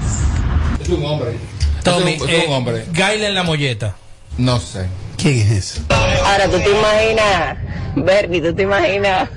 [0.82, 1.38] Es un hombre.
[1.84, 2.86] Tommy, es un, es eh, hombre.
[2.92, 3.96] Gaila en la molleta.
[4.38, 4.88] No sé.
[5.18, 5.82] ¿Quién es ese?
[5.90, 7.58] Ahora, ¿tú te imaginas,
[7.96, 9.30] Bernie, tú te imaginas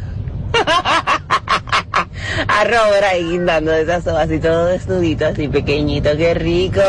[2.48, 6.80] a Robert ahí dando de esas sogas así todo desnudito, así pequeñito, qué rico?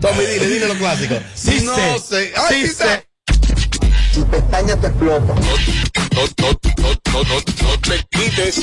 [0.00, 1.14] Tommy, dile, dile lo clásico.
[1.34, 1.98] Sí no sé.
[1.98, 2.32] sé.
[2.36, 2.84] Ay, Sí sí sé.
[2.84, 3.06] sé.
[4.14, 5.34] Tu pestaña te explota.
[7.12, 8.60] No te quites.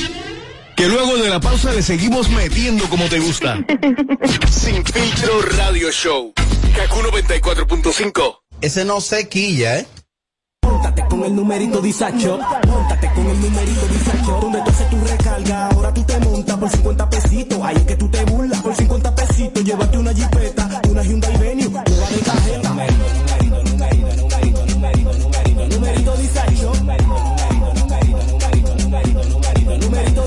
[0.76, 3.58] Que luego de la pausa le seguimos metiendo como te gusta.
[4.50, 6.32] Sin filtro radio show.
[6.76, 8.38] Kaku 94.5.
[8.60, 9.86] Ese no sé quilla, ¿eh?
[10.62, 12.38] Móntate con el numerito disacho.
[12.66, 14.38] Móntate con el numerito disacho.
[14.40, 15.68] Donde tú haces tu recarga,
[16.64, 17.58] por 50 pesitos.
[17.62, 18.62] Ahí es que tú te burlas.
[18.62, 22.68] Por 50 pesitos, llévate una jipeta, una Hyundai Venue, nueva de cajeta.
[29.80, 30.24] Numerito.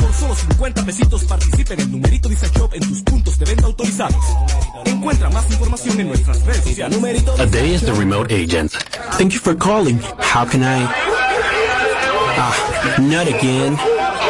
[0.00, 4.24] Por solo 50 pesitos participa en numerito disacho en tus puntos de venta autorizados.
[4.86, 6.98] Encuentra Más información en nuestras redes sociales.
[7.38, 8.72] A day is the remote agent.
[9.18, 10.00] Thank you for calling.
[10.18, 11.14] How can I?
[12.46, 13.72] Ah, not again.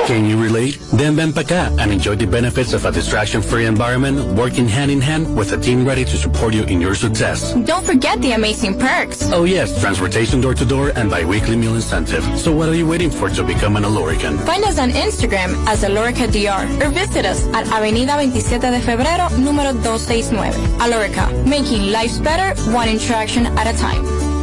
[0.06, 0.78] Can you relate?
[0.92, 5.00] Then ven pa' acá and enjoy the benefits of a distraction-free environment working hand in
[5.00, 7.54] hand with a team ready to support you in your success.
[7.66, 9.18] Don't forget the amazing perks.
[9.32, 12.22] Oh yes, transportation door to door and bi-weekly meal incentive.
[12.38, 14.38] So what are you waiting for to become an Alorican?
[14.46, 19.26] Find us on Instagram as Alorica DR or visit us at Avenida 27 de Febrero,
[19.42, 20.52] número 269.
[20.78, 24.33] Alorica, making lives better, one interaction at a time.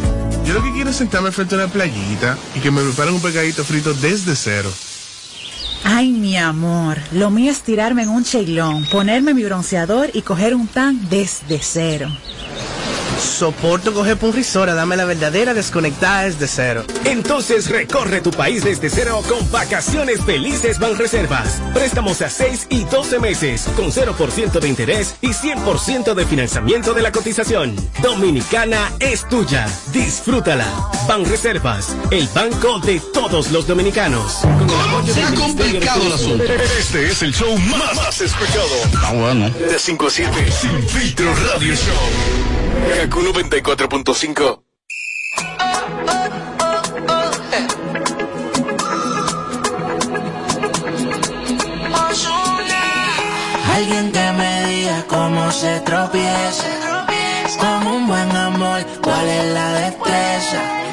[0.51, 3.21] Yo lo que quiero es sentarme frente a una playita y que me preparen un
[3.21, 4.69] pegadito frito desde cero.
[5.85, 10.53] Ay, mi amor, lo mío es tirarme en un cheilón, ponerme mi bronceador y coger
[10.53, 12.09] un tan desde cero.
[13.41, 16.83] Soporto coger por un risora, dame la verdadera desconectada desde cero.
[17.05, 21.59] Entonces recorre tu país desde cero con vacaciones felices Banreservas.
[21.73, 27.01] Préstamos a 6 y 12 meses con 0% de interés y 100% de financiamiento de
[27.01, 27.75] la cotización.
[28.03, 29.67] Dominicana es tuya.
[29.91, 30.67] Disfrútala.
[31.07, 34.35] Banreservas, el banco de todos los dominicanos.
[34.43, 36.43] Con el apoyo del Ministerio de Turismo.
[36.77, 38.69] Este es el show más, más escuchado.
[39.03, 39.49] Ah, bueno.
[39.49, 42.60] De 5 a 7, Sin Filtro Radio Show.
[42.89, 44.63] Kaku 94.5.
[53.75, 56.67] Alguien que me diga cómo se tropieza.
[57.59, 60.90] Con un buen amor, cuál es la destreza.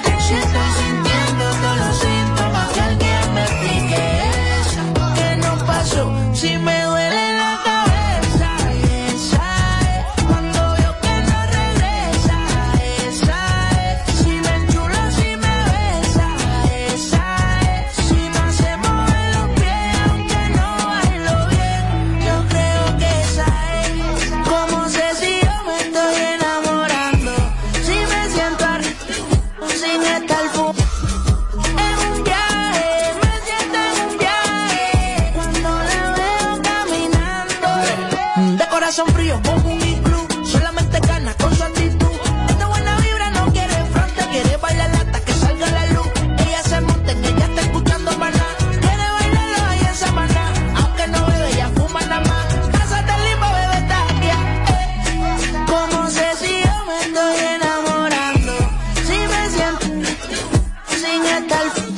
[61.48, 61.97] Sin estar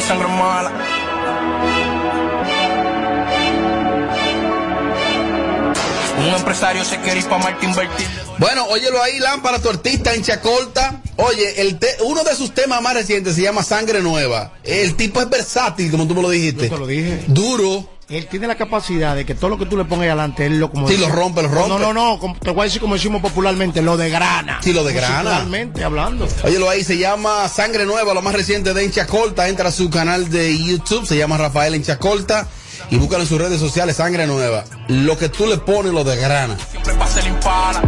[0.00, 0.72] Sangre mala.
[6.18, 8.06] Un empresario se quiere ir pa' Marte invertir.
[8.38, 11.00] Bueno, óyelo ahí, Lámpara, tu artista en Chacolta.
[11.16, 14.52] Oye, el te- uno de sus temas más recientes se llama Sangre Nueva.
[14.64, 16.68] El tipo es versátil, como tú me lo dijiste.
[16.68, 17.22] Yo te lo dije.
[17.28, 17.88] Duro.
[18.08, 20.70] Él tiene la capacidad de que todo lo que tú le pongas adelante, él lo
[20.70, 21.68] como Sí, lo rompe, lo rompe.
[21.68, 24.60] No, no, no, como- te voy a decir como decimos popularmente, lo de grana.
[24.62, 25.22] Sí, lo de grana.
[25.24, 26.26] Musicalmente hablando.
[26.42, 29.46] Óyelo ahí, se llama Sangre Nueva, lo más reciente de Enchacolta.
[29.48, 32.46] Entra a su canal de YouTube, se llama Rafael Enchacolta.
[32.90, 34.64] Y búscalo en sus redes sociales, Sangre Nueva.
[34.88, 36.56] Lo que tú le pones, lo de grana.
[36.70, 37.82] siempre pasa el impala.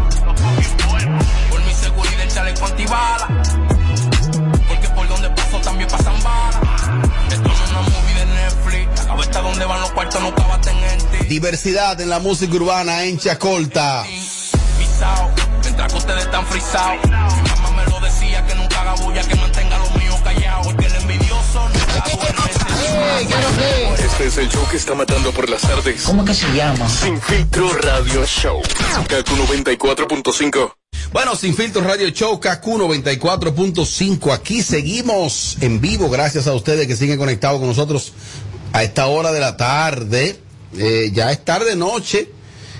[11.31, 14.05] Diversidad en la música urbana en Chacolta.
[14.05, 15.31] Pisao,
[15.63, 17.05] mientras que ustedes están frisados.
[17.05, 20.67] Mi mamá me lo decía que nunca haga bulla, que mantenga los míos callados.
[20.67, 22.51] Porque el envidioso nunca duerme.
[24.05, 26.03] Este es el show que está matando por las tardes.
[26.03, 26.89] ¿Cómo que se llama?
[26.89, 28.61] Sin filtro radio show.
[29.07, 30.73] Kaku 94.5.
[31.13, 34.33] Bueno, Sin Filtro Radio Show KQ 94.5.
[34.33, 36.11] Aquí seguimos en vivo.
[36.11, 38.15] Gracias a ustedes que siguen conectados con nosotros
[38.73, 40.50] a esta hora de la tarde.
[40.79, 42.31] Eh, ya es tarde noche.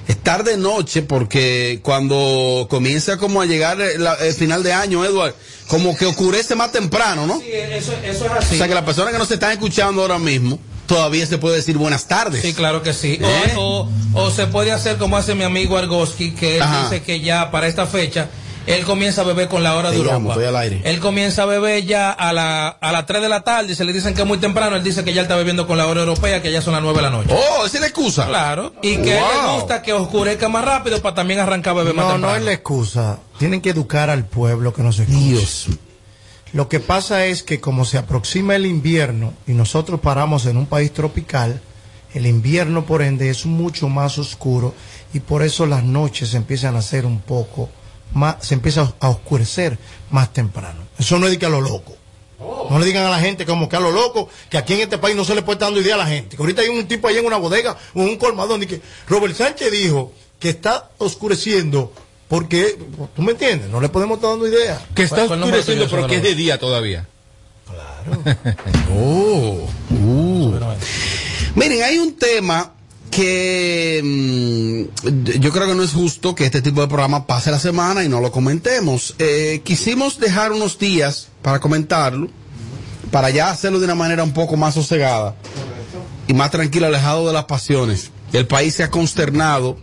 [0.09, 5.35] Es tarde noche porque cuando comienza como a llegar el, el final de año, Edward,
[5.69, 7.39] como que oscurece más temprano, ¿no?
[7.39, 8.57] Sí, eso, eso es O así.
[8.57, 12.09] sea que las personas que nos están escuchando ahora mismo, todavía se puede decir buenas
[12.09, 12.43] tardes.
[12.43, 13.21] Sí, claro que sí.
[13.23, 13.53] O- ¿Eh?
[13.57, 16.85] O, o se puede hacer como hace mi amigo Argoski, que él Ajá.
[16.91, 18.31] dice que ya para esta fecha
[18.67, 20.33] él comienza a beber con la hora de Te llamo, Europa.
[20.35, 20.81] estoy al aire.
[20.85, 23.93] Él comienza a beber ya a, la, a las 3 de la tarde, se le
[23.93, 26.41] dicen que es muy temprano, él dice que ya está bebiendo con la hora europea,
[26.43, 27.31] que ya son las 9 de la noche.
[27.35, 28.27] Oh, esa es la excusa.
[28.27, 28.73] Claro.
[28.83, 31.95] Y que a él le gusta que oscurezca más rápido para también arrancar a beber
[31.95, 32.33] más No, temprano.
[32.35, 33.19] no es la excusa.
[33.39, 35.19] Tienen que educar al pueblo que nos escucha.
[35.19, 35.67] Dios.
[36.53, 40.67] Lo que pasa es que como se aproxima el invierno y nosotros paramos en un
[40.67, 41.61] país tropical,
[42.13, 44.75] el invierno por ende es mucho más oscuro
[45.15, 47.69] y por eso las noches empiezan a ser un poco
[48.13, 49.79] más, se empieza a oscurecer
[50.11, 50.81] más temprano.
[50.99, 51.97] Eso no es de que a lo loco.
[52.71, 54.97] No le digan a la gente como que a lo loco, que aquí en este
[54.97, 56.37] país no se le puede estar dando idea a la gente.
[56.37, 58.81] Que ahorita hay un tipo ahí en una bodega o en un colmadón y que
[59.09, 61.93] Robert Sánchez dijo que está oscureciendo
[62.29, 62.79] porque,
[63.17, 63.69] ¿tú me entiendes?
[63.71, 64.81] No le podemos estar dando idea.
[64.95, 67.07] Que está oscureciendo, pero que es de día todavía.
[68.93, 70.61] Oh, uh.
[71.55, 72.73] Miren, hay un tema
[73.11, 77.59] que mm, yo creo que no es justo que este tipo de programa pase la
[77.59, 79.15] semana y no lo comentemos.
[79.19, 82.29] Eh, quisimos dejar unos días para comentarlo,
[83.11, 85.35] para ya hacerlo de una manera un poco más sosegada
[86.29, 88.11] y más tranquila, alejado de las pasiones.
[88.33, 89.77] El país se ha consternado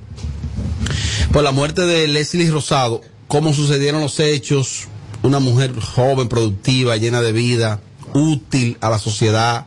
[1.33, 4.87] por la muerte de Leslie Rosado, cómo sucedieron los hechos,
[5.23, 7.81] una mujer joven, productiva, llena de vida,
[8.13, 9.65] útil a la sociedad,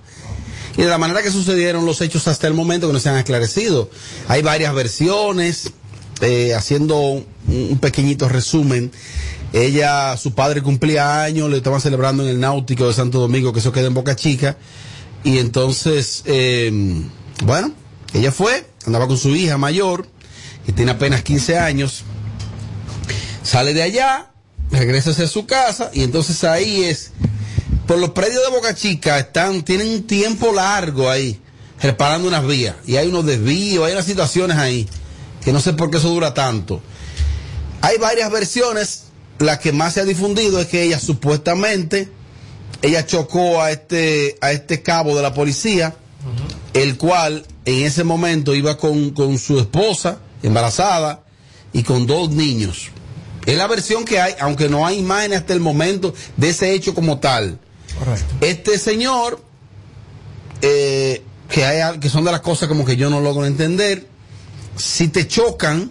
[0.76, 3.16] y de la manera que sucedieron los hechos hasta el momento que no se han
[3.16, 3.90] esclarecido.
[4.28, 5.72] Hay varias versiones,
[6.20, 8.92] eh, haciendo un, pequeñito resumen.
[9.52, 13.61] Ella, su padre cumplía años, le estaban celebrando en el náutico de Santo Domingo, que
[13.61, 14.56] eso queda en Boca Chica,
[15.24, 16.70] y entonces, eh,
[17.44, 17.72] bueno,
[18.12, 20.06] ella fue, andaba con su hija mayor,
[20.64, 22.04] que tiene apenas 15 años,
[23.42, 24.30] sale de allá,
[24.70, 27.12] regresa hacia su casa y entonces ahí es,
[27.90, 31.40] por los predios de Boca Chica están, tienen un tiempo largo ahí,
[31.83, 34.88] reparando unas vías y hay unos desvíos, hay unas situaciones ahí,
[35.44, 36.81] que no sé por qué eso dura tanto.
[37.81, 39.07] Hay varias versiones,
[39.40, 42.09] la que más se ha difundido es que ella supuestamente,
[42.81, 45.96] ella chocó a este, a este cabo de la policía,
[46.74, 51.24] el cual en ese momento iba con, con su esposa embarazada
[51.72, 52.90] y con dos niños.
[53.46, 56.94] Es la versión que hay, aunque no hay imágenes hasta el momento de ese hecho
[56.94, 57.59] como tal.
[58.40, 59.42] Este señor,
[60.62, 64.07] eh, que, hay, que son de las cosas como que yo no logro entender,
[64.76, 65.90] si te chocan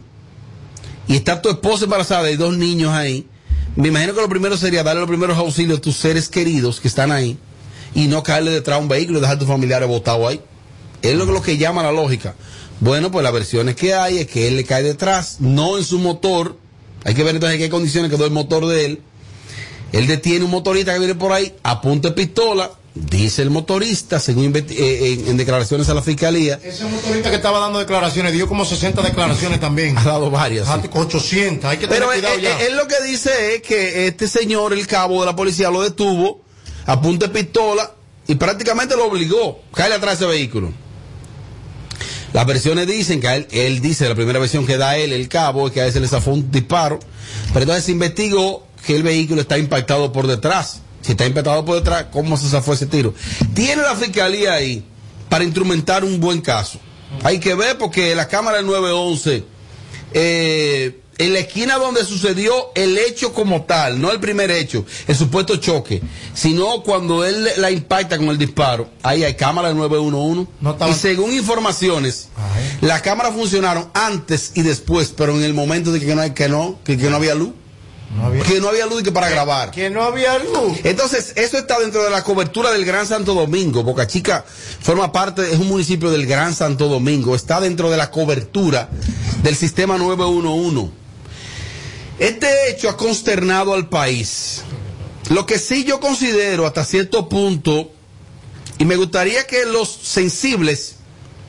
[1.08, 3.28] y está tu esposa embarazada y dos niños ahí,
[3.76, 6.88] me imagino que lo primero sería darle los primeros auxilios a tus seres queridos que
[6.88, 7.38] están ahí
[7.94, 10.42] y no caerle detrás a un vehículo y dejar a tus familiares botados ahí.
[11.02, 12.36] Es lo, lo que llama la lógica.
[12.82, 16.00] Bueno, pues las versiones que hay es que él le cae detrás, no en su
[16.00, 16.58] motor.
[17.06, 19.02] Hay que ver entonces en qué condiciones quedó el motor de él.
[19.92, 24.76] Él detiene un motorista que viene por ahí, apunta pistola, dice el motorista, según investi-
[24.78, 26.60] eh, en, en declaraciones a la fiscalía.
[26.64, 29.98] Ese motorista que estaba dando declaraciones dio como 60 declaraciones también.
[29.98, 30.68] Ha dado varias.
[30.68, 30.74] sí.
[30.76, 32.60] Ah, 800, hay que tener Pero él, cuidado ya.
[32.60, 35.82] él- él lo que dice es que este señor, el cabo de la policía, lo
[35.82, 36.42] detuvo,
[36.86, 37.92] apunta pistola
[38.28, 40.72] y prácticamente lo obligó a caerle atrás de ese vehículo.
[42.34, 45.28] Las versiones dicen que a él, él dice, la primera versión que da él, el
[45.28, 47.00] cabo, es que a él se le zafó un disparo,
[47.54, 50.82] pero entonces se investigó que el vehículo está impactado por detrás.
[51.02, 53.14] Si está impactado por detrás, ¿cómo se zafó ese tiro?
[53.54, 54.84] Tiene la fiscalía ahí
[55.30, 56.80] para instrumentar un buen caso.
[57.24, 59.44] Hay que ver porque la cámara del 911
[60.14, 65.16] eh, en la esquina donde sucedió el hecho como tal, no el primer hecho, el
[65.16, 66.02] supuesto choque,
[66.34, 70.50] sino cuando él la impacta con el disparo, ahí hay cámara de 911.
[70.90, 72.30] y según informaciones,
[72.82, 76.48] las cámaras funcionaron antes y después, pero en el momento de que no, hay- que
[76.48, 77.52] no, que, que no había luz.
[78.48, 79.70] Que no había luz que para grabar.
[79.72, 80.80] Que no había luz.
[80.84, 83.84] Entonces, eso está dentro de la cobertura del Gran Santo Domingo.
[83.84, 84.44] Boca Chica
[84.82, 87.36] forma parte, es un municipio del Gran Santo Domingo.
[87.36, 88.90] Está dentro de la cobertura
[89.44, 90.92] del sistema 911.
[92.18, 94.64] Este hecho ha consternado al país.
[95.30, 97.92] Lo que sí yo considero hasta cierto punto,
[98.80, 100.96] y me gustaría que los sensibles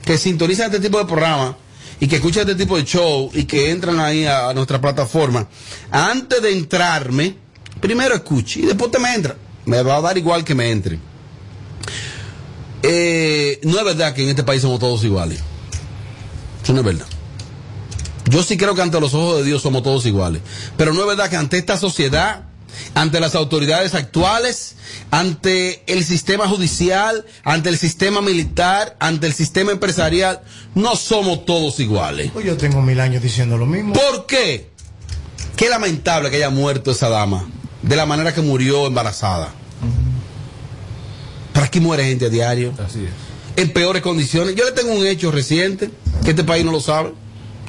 [0.05, 1.57] que sintonizan este tipo de programa
[2.01, 5.47] y que escuchan este tipo de show y que entran ahí a, nuestra plataforma,
[5.91, 7.37] antes de entrarme,
[7.79, 9.37] primero escuche y después te me entra.
[9.67, 10.99] Me va a dar igual que me entre.
[12.83, 15.41] Eh, no es verdad que en este país somos todos iguales.
[16.63, 17.07] Eso no es verdad.
[18.31, 20.41] Yo sí creo que ante los ojos de Dios somos todos iguales.
[20.79, 22.45] Pero no es verdad que ante esta sociedad,
[22.95, 24.77] ante las autoridades actuales,
[25.11, 30.43] ante el sistema judicial, ante el sistema militar, ante el sistema empresarial,
[30.75, 32.31] no somos todos iguales.
[32.33, 33.93] Pues yo tengo mil años diciendo lo mismo.
[33.93, 34.71] ¿Por qué?
[35.57, 37.47] Qué lamentable que haya muerto esa dama,
[37.83, 39.53] de la manera que murió embarazada.
[41.53, 42.73] ¿Para qué muere gente a diario?
[42.79, 43.11] Así es.
[43.57, 44.55] En peores condiciones.
[44.55, 45.91] Yo le tengo un hecho reciente,
[46.25, 47.13] que este país no lo sabe.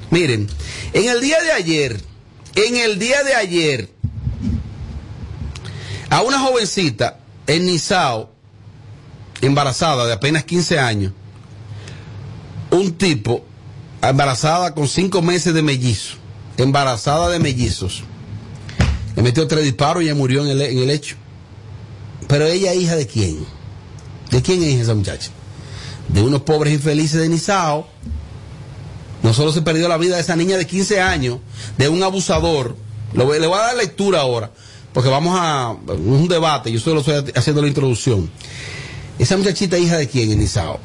[0.10, 0.48] Miren,
[0.94, 2.02] en el día de ayer,
[2.56, 3.90] en el día de ayer,
[6.12, 8.30] a una jovencita en Nizao,
[9.42, 11.14] embarazada de apenas 15 años,
[12.70, 13.46] un tipo,
[14.02, 16.18] embarazada con 5 meses de mellizo,
[16.58, 18.04] embarazada de mellizos,
[19.16, 21.16] le metió tres disparos y ella murió en el, en hecho.
[22.28, 23.46] Pero ella hija de quién?
[24.32, 25.32] ¿De quién es hija esa muchacha?
[26.10, 27.88] De unos pobres infelices de Nizao.
[29.24, 31.40] No solo se perdió la vida de esa niña de 15 años,
[31.78, 32.76] de un abusador.
[33.14, 34.52] Le voy a dar lectura ahora,
[34.94, 35.76] porque vamos a.
[35.88, 38.30] Un debate, yo solo estoy haciendo la introducción.
[39.20, 40.80] Esa muchachita, hija de quién en Nizao?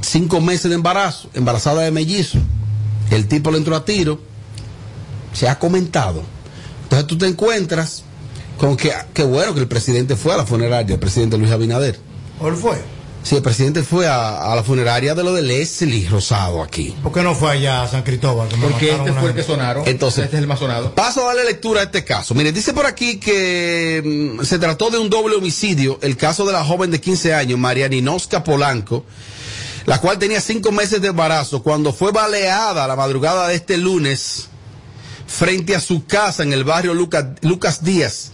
[0.00, 2.38] Cinco meses de embarazo, embarazada de mellizo.
[3.10, 4.20] El tipo le entró a tiro.
[5.32, 6.22] Se ha comentado.
[6.84, 8.04] Entonces tú te encuentras
[8.58, 11.98] con que, qué bueno que el presidente fue a la funeraria, el presidente Luis Abinader.
[12.38, 12.80] ¿Cuál fue?
[13.24, 16.94] Sí, el presidente fue a, a la funeraria de lo de Leslie Rosado aquí.
[17.02, 18.48] ¿Por qué no fue allá a San Cristóbal?
[18.60, 19.82] Porque este fue el que sonaron.
[19.88, 20.94] Entonces, este es el más sonado.
[20.94, 22.34] Paso a darle lectura a este caso.
[22.34, 26.52] Mire, dice por aquí que mm, se trató de un doble homicidio, el caso de
[26.52, 29.06] la joven de 15 años, María Ninosca Polanco,
[29.86, 34.48] la cual tenía cinco meses de embarazo cuando fue baleada la madrugada de este lunes
[35.26, 38.32] frente a su casa en el barrio Lucas, Lucas Díaz,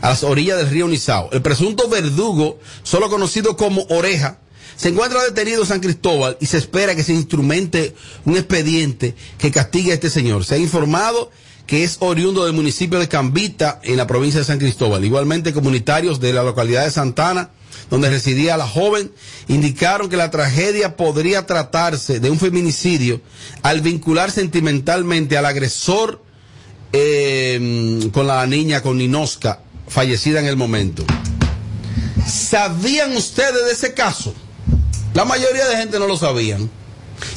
[0.00, 1.30] a las orillas del río Nizao.
[1.32, 4.38] El presunto verdugo, solo conocido como Oreja,
[4.76, 9.50] se encuentra detenido en San Cristóbal y se espera que se instrumente un expediente que
[9.50, 10.44] castigue a este señor.
[10.44, 11.30] Se ha informado
[11.66, 15.04] que es oriundo del municipio de Cambita, en la provincia de San Cristóbal.
[15.04, 17.50] Igualmente, comunitarios de la localidad de Santana,
[17.90, 19.10] donde residía la joven,
[19.48, 23.20] indicaron que la tragedia podría tratarse de un feminicidio
[23.62, 26.22] al vincular sentimentalmente al agresor
[26.92, 31.04] eh, con la niña, con Ninosca, fallecida en el momento.
[32.26, 34.34] ¿Sabían ustedes de ese caso?
[35.14, 36.70] La mayoría de gente no lo sabían.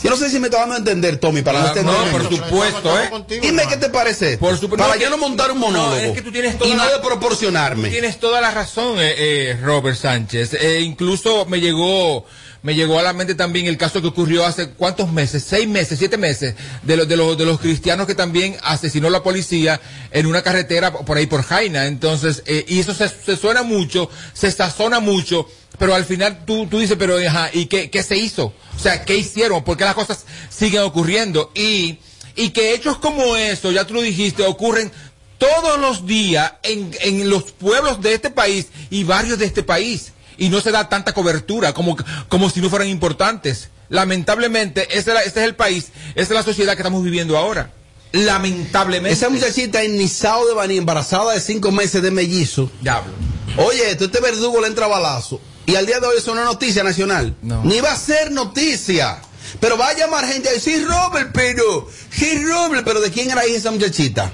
[0.04, 2.12] Yo no sé si me está dando a entender, Tommy, para no, Ah, extenderme no,
[2.12, 3.40] por supuesto, ¿eh?
[3.42, 4.38] Dime qué te parece.
[4.38, 4.78] Por supuesto.
[4.78, 5.90] para No, yo que- no montar un monólogo.
[5.96, 7.90] No, es que tú tienes toda y no la- de proporcionarme.
[7.90, 10.54] Tienes toda la razón, eh, eh, Robert Sánchez.
[10.54, 12.26] Eh, incluso me llegó,
[12.64, 15.98] me llegó a la mente también el caso que ocurrió hace cuántos meses, seis meses,
[15.98, 20.28] siete meses, de los de los de los cristianos que también asesinó la policía en
[20.28, 21.88] una carretera por ahí por Jaina.
[21.88, 25.48] Entonces, eh, y eso se, se suena mucho, se sazona mucho,
[25.80, 28.54] pero al final tú, tú dices, pero ajá, ¿y qué, qué se hizo?
[28.76, 29.64] O sea, ¿qué hicieron?
[29.64, 31.52] ¿Por qué las cosas siguen ocurriendo?
[31.56, 31.98] Y,
[32.36, 34.92] y que hechos como eso, ya tú lo dijiste, ocurren
[35.40, 40.12] todos los días en, en los pueblos de este país y barrios de este país.
[40.38, 41.96] Y no se da tanta cobertura como,
[42.30, 43.70] como si no fueran importantes.
[43.90, 47.38] Lamentablemente, ese, es la- ese es el país, esa es la sociedad que estamos viviendo
[47.38, 47.72] ahora.
[48.14, 49.14] Lamentablemente.
[49.14, 52.70] Esa muchachita en Nizao de Baní, embarazada de cinco meses de mellizo.
[52.82, 53.12] Diablo.
[53.58, 55.40] Oye, esto, este verdugo le entra balazo.
[55.66, 57.36] Y al día de hoy eso no es noticia nacional.
[57.64, 59.22] Ni va a ser noticia.
[59.60, 63.46] Pero va a llamar gente a decir, Robert, pero, sí, Robert, pero ¿de quién era
[63.46, 64.32] hija esa muchachita?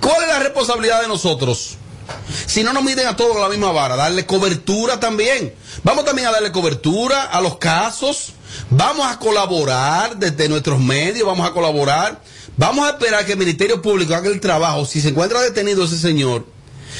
[0.00, 1.76] ¿Cuál es la responsabilidad de nosotros?
[2.46, 5.54] Si no nos miden a todos a la misma vara, darle cobertura también.
[5.82, 8.32] Vamos también a darle cobertura a los casos.
[8.70, 12.20] Vamos a colaborar desde nuestros medios, vamos a colaborar.
[12.56, 14.86] Vamos a esperar que el Ministerio Público haga el trabajo.
[14.86, 16.46] Si se encuentra detenido ese señor,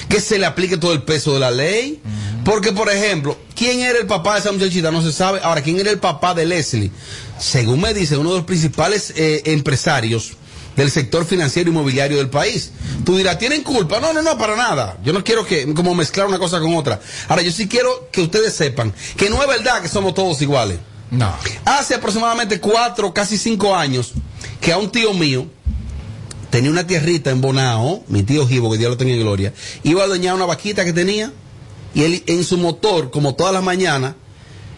[0.09, 2.01] que se le aplique todo el peso de la ley.
[2.45, 4.91] Porque, por ejemplo, ¿quién era el papá de esa muchachita?
[4.91, 5.41] No se sabe.
[5.43, 6.93] Ahora, ¿quién era el papá de Leslie?
[7.39, 10.35] Según me dice uno de los principales eh, empresarios
[10.77, 12.71] del sector financiero inmobiliario del país.
[13.05, 13.99] Tú dirás, ¿tienen culpa?
[13.99, 14.99] No, no, no, para nada.
[15.03, 17.01] Yo no quiero que como mezclar una cosa con otra.
[17.29, 20.79] Ahora, yo sí quiero que ustedes sepan que no es verdad que somos todos iguales.
[21.11, 21.33] No.
[21.65, 24.13] Hace aproximadamente cuatro, casi cinco años,
[24.61, 25.47] que a un tío mío
[26.51, 29.53] tenía una tierrita en Bonao, mi tío Gibo, que Dios lo tenga en gloria,
[29.83, 31.33] iba a dañar una vaquita que tenía,
[31.95, 34.15] y él en su motor, como todas las mañanas,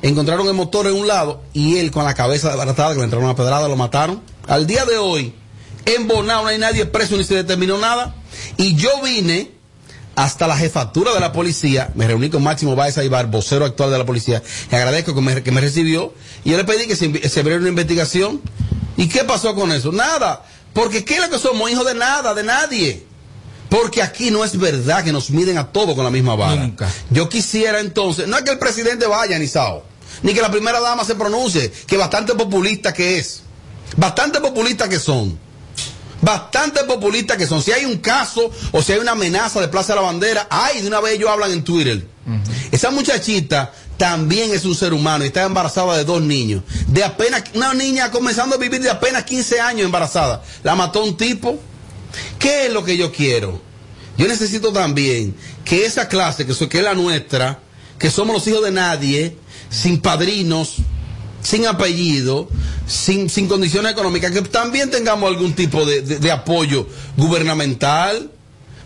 [0.03, 3.24] encontraron el motor en un lado, y él con la cabeza desbaratada, que le entraron
[3.24, 4.20] una pedrada, lo mataron.
[4.46, 5.34] Al día de hoy,
[5.95, 8.14] en Bonao no hay nadie preso ni se determinó nada,
[8.57, 9.59] y yo vine
[10.18, 13.99] hasta la jefatura de la policía, me reuní con Máximo Baez Aibar, vocero actual de
[13.99, 16.12] la policía, y agradezco que me, que me recibió,
[16.45, 18.41] y yo le pedí que se, abriera una investigación.
[18.97, 19.93] ¿Y qué pasó con eso?
[19.93, 21.70] Nada, porque ¿qué es lo que somos?
[21.70, 23.07] Hijos de nada, de nadie.
[23.68, 26.62] Porque aquí no es verdad que nos miden a todos con la misma vara.
[26.62, 26.89] Nunca.
[27.11, 29.84] Yo quisiera entonces, no es que el presidente vaya, ni Sao,
[30.22, 33.43] ni que la primera dama se pronuncie, que bastante populista que es,
[33.97, 35.39] bastante populista que son
[36.21, 37.62] bastante populistas que son.
[37.62, 40.81] Si hay un caso o si hay una amenaza de Plaza de la Bandera, ay,
[40.83, 42.07] de una vez ellos hablan en Twitter.
[42.73, 46.62] Esa muchachita también es un ser humano y está embarazada de dos niños.
[46.87, 50.43] De apenas, una niña comenzando a vivir de apenas 15 años embarazada.
[50.62, 51.59] La mató un tipo.
[52.39, 53.61] ¿Qué es lo que yo quiero?
[54.16, 57.61] Yo necesito también que esa clase, que, so- que es la nuestra,
[57.99, 59.37] que somos los hijos de nadie,
[59.71, 60.77] sin padrinos,
[61.49, 62.49] sin apellido,
[62.86, 66.86] sin, sin condiciones económicas, que también tengamos algún tipo de, de- de apoyo
[67.16, 68.30] gubernamental.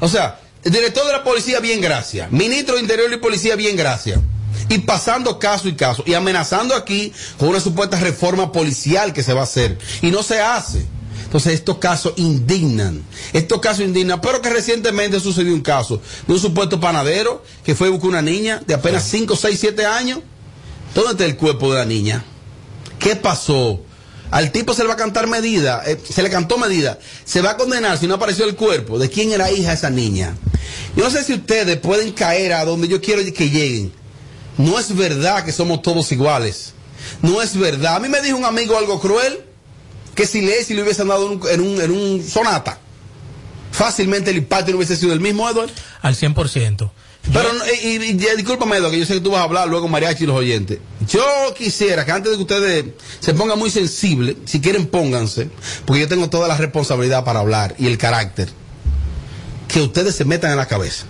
[0.00, 2.30] O sea, el director de la policía, bien gracias.
[2.30, 4.20] Ministro de Interior y Policía, bien gracias.
[4.68, 9.32] Y pasando caso y caso, y amenazando aquí con una supuesta reforma policial que se
[9.32, 9.78] va a hacer.
[10.02, 10.86] Y no se hace.
[11.24, 13.02] Entonces estos casos indignan,
[13.32, 17.88] estos casos indignan, pero que recientemente sucedió un caso de un supuesto panadero que fue
[17.88, 20.20] a buscar una niña de apenas 5, 6, 7 años.
[20.94, 22.22] ¿Dónde está el cuerpo de la niña?
[23.02, 23.80] ¿Qué pasó?
[24.30, 27.50] Al tipo se le va a cantar medida, eh, se le cantó medida, se va
[27.50, 28.98] a condenar si no apareció el cuerpo.
[28.98, 30.34] ¿De quién era hija esa niña?
[30.96, 33.92] Yo no sé si ustedes pueden caer a donde yo quiero que lleguen.
[34.56, 36.72] No es verdad que somos todos iguales.
[37.20, 37.96] No es verdad.
[37.96, 39.40] A mí me dijo un amigo algo cruel,
[40.14, 42.78] que si le, si le hubiesen dado en un, en un, en un sonata,
[43.72, 45.70] fácilmente el impacto no hubiese sido el mismo, Edward.
[46.00, 46.90] Al 100%.
[47.32, 47.48] Pero,
[47.84, 50.36] y, y- discúlpame, que yo sé que tú vas a hablar luego mariachi y los
[50.36, 50.78] oyentes.
[51.08, 51.22] Yo
[51.56, 52.84] quisiera que antes de que ustedes
[53.20, 55.48] se pongan muy sensibles, si quieren pónganse,
[55.84, 58.48] porque yo tengo toda la responsabilidad para hablar y el carácter,
[59.68, 61.04] que ustedes se metan en la cabeza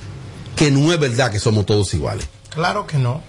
[0.56, 2.26] que no es verdad que somos todos iguales.
[2.50, 3.22] Claro que no.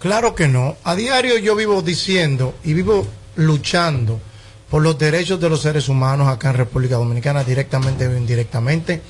[0.00, 0.76] Claro que no.
[0.84, 3.06] A diario yo vivo diciendo y vivo
[3.36, 4.20] luchando
[4.68, 9.00] por los derechos de los seres humanos acá en República Dominicana, directamente o indirectamente.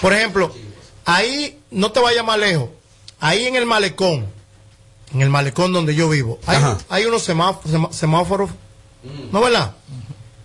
[0.00, 0.54] Por ejemplo,
[1.04, 2.68] ahí, no te vayas más lejos,
[3.20, 4.26] ahí en el malecón,
[5.14, 8.50] en el malecón donde yo vivo, hay, hay unos semáf- semá- semáforos,
[9.32, 9.72] ¿no verdad?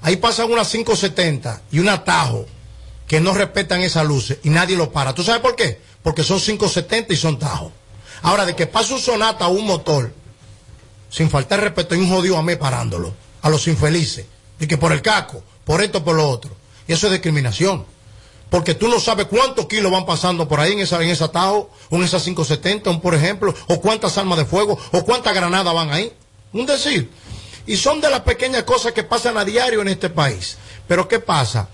[0.02, 2.46] Ahí pasan unas 570 y un atajo
[3.08, 5.14] que no respetan esas luces y nadie lo para.
[5.14, 5.80] ¿Tú sabes por qué?
[6.04, 7.72] Porque son 570 y son tajos.
[8.22, 10.12] Ahora, de que pasa un sonata o un motor,
[11.10, 14.26] sin faltar respeto, hay un jodido a mí parándolo, a los infelices,
[14.60, 16.52] de que por el casco, por esto, por lo otro.
[16.88, 17.86] Y eso es discriminación.
[18.50, 21.70] Porque tú no sabes cuántos kilos van pasando por ahí en esa, en ese atajo,
[21.90, 25.74] o en esa 570, un por ejemplo, o cuántas armas de fuego, o cuántas granadas
[25.74, 26.14] van ahí.
[26.54, 27.10] Un decir.
[27.68, 30.58] Y son de las pequeñas cosas que pasan a diario en este país.
[30.88, 31.70] Pero ¿qué pasa?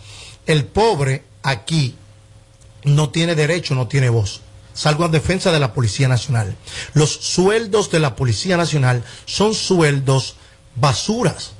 [0.45, 1.95] El pobre aquí
[2.83, 4.41] no tiene derecho, no tiene voz.
[4.73, 6.55] Salgo en defensa de la Policía Nacional.
[6.93, 10.35] Los sueldos de la Policía Nacional son sueldos
[10.75, 11.51] basuras,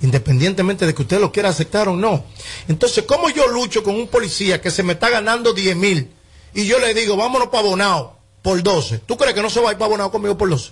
[0.00, 2.24] independientemente de que usted lo quiera aceptar o no.
[2.68, 6.10] Entonces, ¿cómo yo lucho con un policía que se me está ganando 10 mil
[6.54, 8.98] y yo le digo, vámonos para Bonao por 12?
[8.98, 10.70] ¿Tú crees que no se va a ir para Bonao conmigo por 12?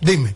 [0.00, 0.34] Dime.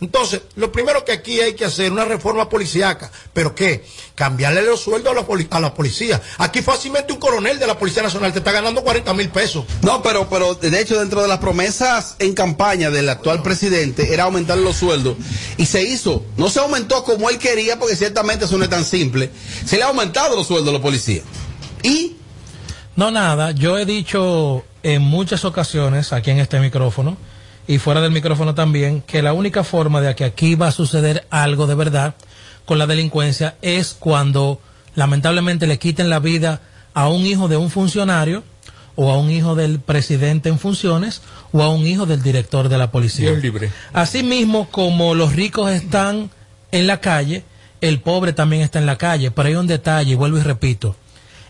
[0.00, 3.10] Entonces, lo primero que aquí hay que hacer una reforma policíaca.
[3.32, 3.84] ¿Pero qué?
[4.14, 6.20] Cambiarle los sueldos a la, poli- a la policía.
[6.38, 9.64] Aquí fácilmente un coronel de la Policía Nacional te está ganando 40 mil pesos.
[9.82, 14.24] No, pero, pero de hecho dentro de las promesas en campaña del actual presidente era
[14.24, 15.16] aumentar los sueldos
[15.56, 16.24] y se hizo.
[16.36, 19.30] No se aumentó como él quería porque ciertamente eso no es tan simple.
[19.64, 21.24] Se le ha aumentado los sueldos a los policías.
[21.82, 22.16] Y
[22.96, 23.52] No, nada.
[23.52, 27.16] Yo he dicho en muchas ocasiones aquí en este micrófono
[27.66, 31.26] y fuera del micrófono también que la única forma de que aquí va a suceder
[31.30, 32.14] algo de verdad
[32.64, 34.60] con la delincuencia es cuando
[34.94, 36.60] lamentablemente le quiten la vida
[36.94, 38.42] a un hijo de un funcionario
[38.96, 42.78] o a un hijo del presidente en funciones o a un hijo del director de
[42.78, 43.32] la policía.
[43.32, 43.70] Libre.
[43.92, 46.30] Asimismo, como los ricos están
[46.70, 47.44] en la calle,
[47.80, 49.30] el pobre también está en la calle.
[49.30, 50.96] Pero hay un detalle, y vuelvo y repito.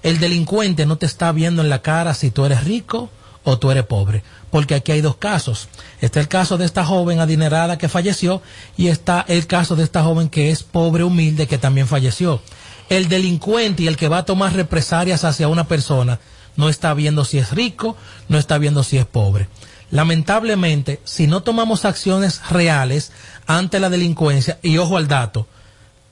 [0.03, 3.11] El delincuente no te está viendo en la cara si tú eres rico
[3.45, 4.23] o tú eres pobre.
[4.55, 5.67] Porque aquí hay dos casos.
[6.01, 8.41] Está el caso de esta joven adinerada que falleció
[8.77, 12.41] y está el caso de esta joven que es pobre, humilde, que también falleció.
[12.89, 16.21] El delincuente y el que va a tomar represalias hacia una persona
[16.55, 17.97] no está viendo si es rico,
[18.29, 19.49] no está viendo si es pobre.
[19.91, 23.11] Lamentablemente, si no tomamos acciones reales
[23.49, 25.49] ante la delincuencia, y ojo al dato,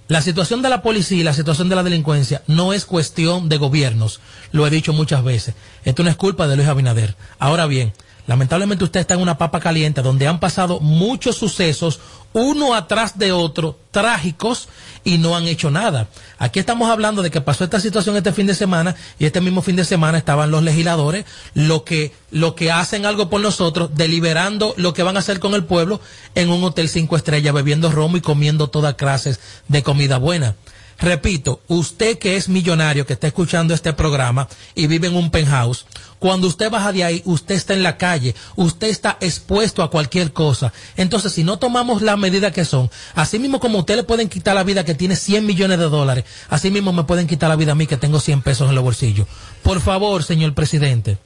[0.09, 3.59] la situación de la policía y la situación de la delincuencia no es cuestión de
[3.59, 4.19] gobiernos,
[4.51, 5.55] lo he dicho muchas veces.
[5.85, 7.15] Esto no es culpa de Luis Abinader.
[7.39, 7.93] Ahora bien,
[8.27, 12.01] lamentablemente usted está en una papa caliente donde han pasado muchos sucesos
[12.33, 14.69] uno atrás de otro trágicos
[15.05, 16.09] y no han hecho nada.
[16.39, 19.63] Aquí estamos hablando de que pasó esta situación este fin de semana y este mismo
[19.63, 24.75] fin de semana estaban los legisladores lo que lo que hacen algo por nosotros deliberando
[24.77, 26.01] lo que van a hacer con el pueblo
[26.35, 30.55] en un hotel cinco estrellas bebiendo romo y comiendo todas clases de comida buena.
[30.99, 35.87] Repito, usted que es millonario, que está escuchando este programa y vive en un penthouse,
[36.23, 40.33] cuando usted baja de ahí, usted está en la calle, usted está expuesto a cualquier
[40.33, 40.73] cosa.
[40.97, 44.55] Entonces, si no tomamos las medidas que son, así mismo como usted le pueden quitar
[44.55, 47.73] la vida que tiene 100 millones de dólares, así mismo me pueden quitar la vida
[47.73, 49.27] a mí que tengo 100 pesos en los bolsillos.
[49.65, 51.19] Por favor, señor presidente,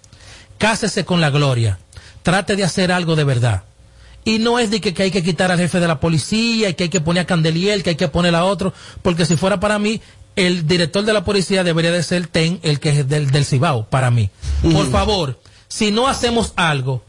[0.56, 1.78] cásese con la gloria,
[2.22, 3.64] trate de hacer algo de verdad.
[4.26, 6.74] Y no es de que, que hay que quitar al jefe de la policía, y
[6.74, 9.60] que hay que poner a Candeliel, que hay que poner a otro, porque si fuera
[9.60, 10.00] para mí,
[10.34, 13.86] el director de la policía debería de ser TEN, el que es del, del Cibao,
[13.88, 14.28] para mí.
[14.72, 17.04] Por favor, si no hacemos algo,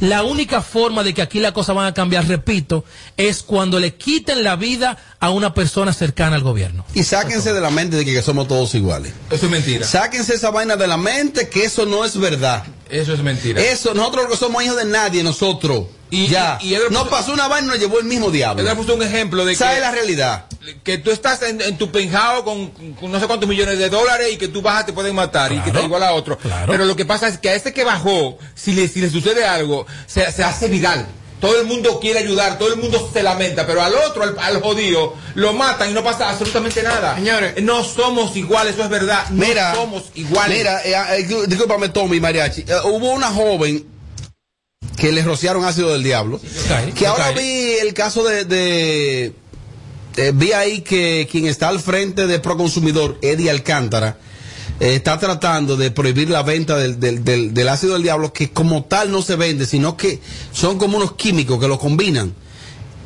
[0.00, 2.84] la única forma de que aquí las cosas van a cambiar, repito,
[3.16, 6.84] es cuando le quiten la vida a una persona cercana al gobierno.
[6.94, 9.12] Y sáquense de la mente de que, que somos todos iguales.
[9.30, 9.86] Eso es mentira.
[9.86, 12.64] Sáquense esa vaina de la mente que eso no es verdad.
[12.92, 13.60] Eso es mentira.
[13.62, 15.84] Eso, nosotros no somos hijos de nadie, nosotros.
[16.10, 16.58] Y- ya.
[16.60, 18.60] y- y él nos puso- pasó una vaina y nos llevó el mismo diablo.
[18.62, 20.44] Él ha puesto un ejemplo de Esa que, la realidad.
[20.84, 22.68] que tú estás en, en tu penjado con,
[23.00, 25.58] con no sé cuántos millones de dólares y que tú bajas te pueden matar y
[25.60, 26.38] que te igual a otro.
[26.66, 29.46] Pero lo que pasa es que a este que bajó, si le, si le sucede
[29.46, 31.06] algo, se, se hace viral.
[31.42, 34.62] Todo el mundo quiere ayudar, todo el mundo se lamenta, pero al otro, al, al
[34.62, 37.16] jodido, lo matan y no pasa absolutamente nada.
[37.16, 39.28] Señores, no somos iguales, eso es verdad.
[39.30, 40.56] No Mira, somos iguales.
[40.56, 42.60] Mira, eh, eh, discú- discúlpame, Tommy Mariachi.
[42.60, 43.84] Eh, hubo una joven
[44.96, 46.40] que le rociaron ácido del diablo.
[46.96, 48.44] que ahora vi el caso de.
[48.44, 49.32] de-
[50.16, 54.16] eh, vi ahí que quien está al frente de Proconsumidor, Eddie Alcántara,
[54.82, 57.22] eh, está tratando de prohibir la venta del, del-
[57.54, 60.18] del- ácido del diablo, que como tal no se vende, sino que
[60.52, 62.34] son como unos químicos que lo combinan.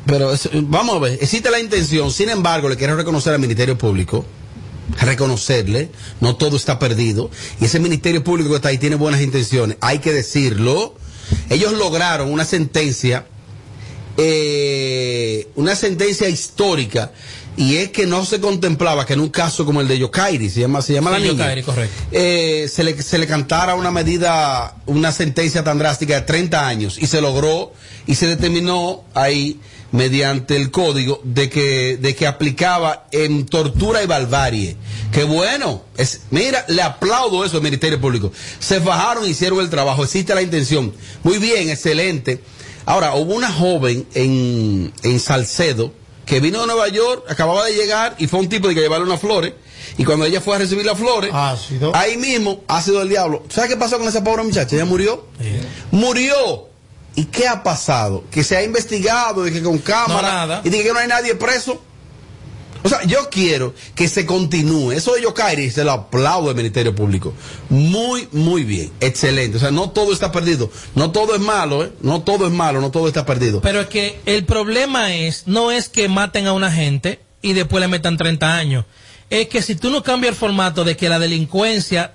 [0.07, 4.25] Pero vamos a ver, existe la intención, sin embargo, le quiero reconocer al Ministerio Público,
[5.01, 9.77] reconocerle, no todo está perdido, y ese Ministerio Público que está ahí tiene buenas intenciones,
[9.81, 10.95] hay que decirlo.
[11.49, 13.25] Ellos lograron una sentencia,
[14.15, 17.11] eh, una sentencia histórica,
[17.57, 20.61] y es que no se contemplaba que en un caso como el de Yokairi, se
[20.61, 21.95] llama, se llama la Sí, niña, Yokairi, correcto.
[22.11, 26.97] eh, se, le, se le cantara una medida, una sentencia tan drástica de 30 años
[27.01, 27.73] y se logró
[28.05, 29.59] y se determinó ahí
[29.91, 34.75] mediante el código de que, de que aplicaba en tortura y barbarie.
[35.11, 38.31] Que bueno, es, mira, le aplaudo eso al Ministerio Público.
[38.59, 40.93] Se fajaron, hicieron el trabajo, existe la intención.
[41.23, 42.41] Muy bien, excelente.
[42.85, 45.93] Ahora, hubo una joven en, en Salcedo
[46.27, 49.05] que vino de Nueva York, acababa de llegar y fue un tipo de que llevarle
[49.07, 49.53] unas flores.
[49.97, 51.31] Y cuando ella fue a recibir las flores,
[51.95, 53.43] ahí mismo, ácido del diablo.
[53.49, 54.75] ¿Sabes qué pasó con esa pobre muchacha?
[54.75, 55.25] Ella murió.
[55.91, 56.67] Murió.
[57.15, 58.23] ¿Y qué ha pasado?
[58.29, 60.61] Que se ha investigado, de que con cámara, No, nada.
[60.63, 61.81] y de que no hay nadie preso.
[62.87, 64.93] O sea, yo quiero que se continúe.
[64.93, 67.33] Eso de Yokairi se lo aplaudo al Ministerio Público.
[67.67, 68.93] Muy, muy bien.
[69.01, 69.57] Excelente.
[69.57, 70.71] O sea, no todo está perdido.
[70.95, 71.91] No todo es malo, ¿eh?
[71.99, 73.59] No todo es malo, no todo está perdido.
[73.59, 77.81] Pero es que el problema es, no es que maten a una gente y después
[77.81, 78.85] le metan 30 años.
[79.29, 82.13] Es que si tú no cambias el formato de que la delincuencia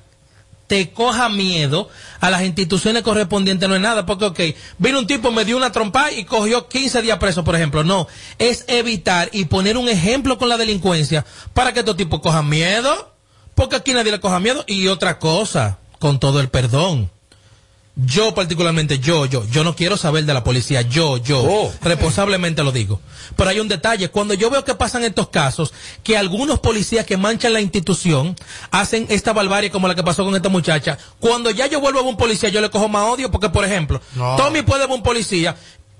[0.73, 4.41] te coja miedo a las instituciones correspondientes no es nada, porque ok,
[4.79, 7.85] vino un tipo, me dio una trompa y cogió 15 días preso, por ejemplo.
[7.85, 8.09] No,
[8.39, 13.12] es evitar y poner un ejemplo con la delincuencia para que estos tipos cojan miedo,
[13.55, 14.64] porque aquí nadie le coja miedo.
[14.66, 17.11] Y otra cosa, con todo el perdón.
[17.95, 22.72] Yo particularmente, yo, yo, yo no quiero saber de la policía, yo, yo, responsablemente lo
[22.72, 23.01] digo.
[23.36, 27.18] Pero hay un detalle, cuando yo veo que pasan estos casos, que algunos policías que
[27.18, 28.34] manchan la institución
[28.70, 32.03] hacen esta barbarie como la que pasó con esta muchacha, cuando ya yo vuelvo a
[32.05, 34.36] un policía yo le cojo más odio porque, por ejemplo, No.
[34.36, 35.55] Tommy puede ver un policía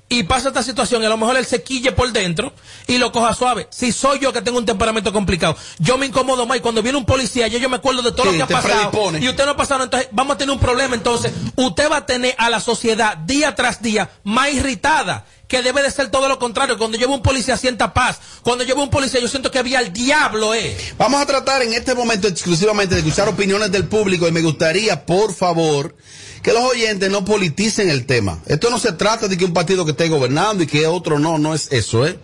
[0.09, 2.53] y pasa esta situación y a lo mejor él se quille por dentro
[2.86, 3.66] y lo coja suave.
[3.70, 6.98] Si soy yo que tengo un temperamento complicado, yo me incomodo más y cuando viene
[6.98, 9.46] un policía yo, yo me acuerdo de todo Sí, lo que ha pasado y usted
[9.46, 10.94] no ha pasado, entonces vamos a tener un problema.
[10.94, 15.82] Entonces, usted va a tener a la sociedad día tras día más irritada, que debe
[15.82, 16.78] de ser todo lo contrario.
[16.78, 18.20] Cuando llevo un policía sienta paz.
[18.42, 20.76] Cuando llevo un policía yo siento que había el diablo, eh.
[20.98, 25.05] Vamos a tratar en este momento exclusivamente de escuchar opiniones del público y me gustaría,
[25.05, 25.94] por favor,
[26.43, 28.38] que los oyentes no politicen el tema.
[28.47, 31.38] Esto no se trata de que un partido que esté gobernando y que otro no,
[31.38, 32.18] no es eso, ¿eh?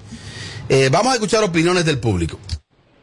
[0.69, 2.39] Eh, vamos a escuchar opiniones del público.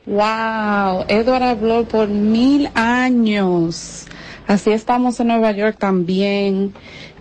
[0.05, 4.05] Wow, Edward habló por mil años.
[4.45, 6.73] Así estamos en Nueva York también.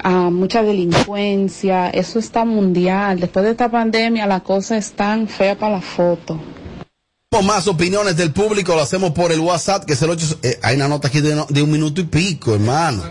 [0.02, 3.20] Ah, mucha delincuencia, eso está mundial.
[3.20, 6.38] Después de esta pandemia la cosa es tan fea para la foto.
[7.42, 10.38] Más opiniones del público, lo hacemos por el WhatsApp, que es el 8...
[10.42, 13.02] eh, hay una nota aquí de, un minuto y pico, hermano.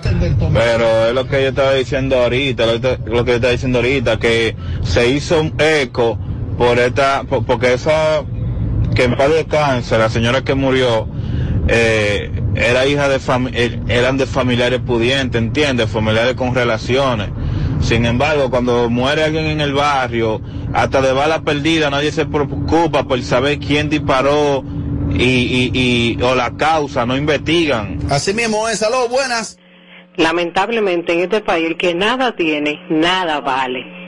[0.53, 4.55] Pero es lo que yo estaba diciendo ahorita, lo, que- yo estaba diciendo ahorita, que
[4.83, 6.17] se hizo un eco
[6.57, 8.23] por esta, por- porque esa,
[8.95, 11.07] que en paz descanse, la señora que murió,
[11.67, 13.19] eh, era hija de
[13.53, 15.89] eh, eran de familiares pudientes, ¿entiendes?
[15.89, 17.29] Familiares con relaciones.
[17.83, 20.41] Sin embargo, cuando muere alguien en el barrio,
[20.73, 24.63] hasta de bala perdida, nadie se preocupa por saber quién disparó
[25.11, 25.71] y, y,
[26.17, 27.99] y- o la causa, no investigan.
[28.09, 29.57] Así mismo es, aló, buenas.
[30.15, 34.02] Lamentablemente en este país el que nada tiene, nada vale.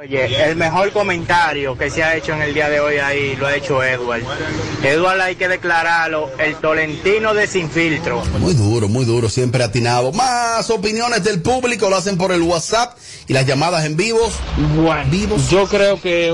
[0.00, 3.46] Oye, el mejor comentario que se ha hecho en el día de hoy ahí lo
[3.46, 4.22] ha hecho Edward.
[4.82, 8.22] Edward hay que declararlo el tolentino de sin filtro.
[8.38, 10.10] Muy duro, muy duro, siempre atinado.
[10.12, 12.96] Más opiniones del público lo hacen por el WhatsApp
[13.28, 14.32] y las llamadas en vivos.
[14.74, 16.32] Bueno, yo creo que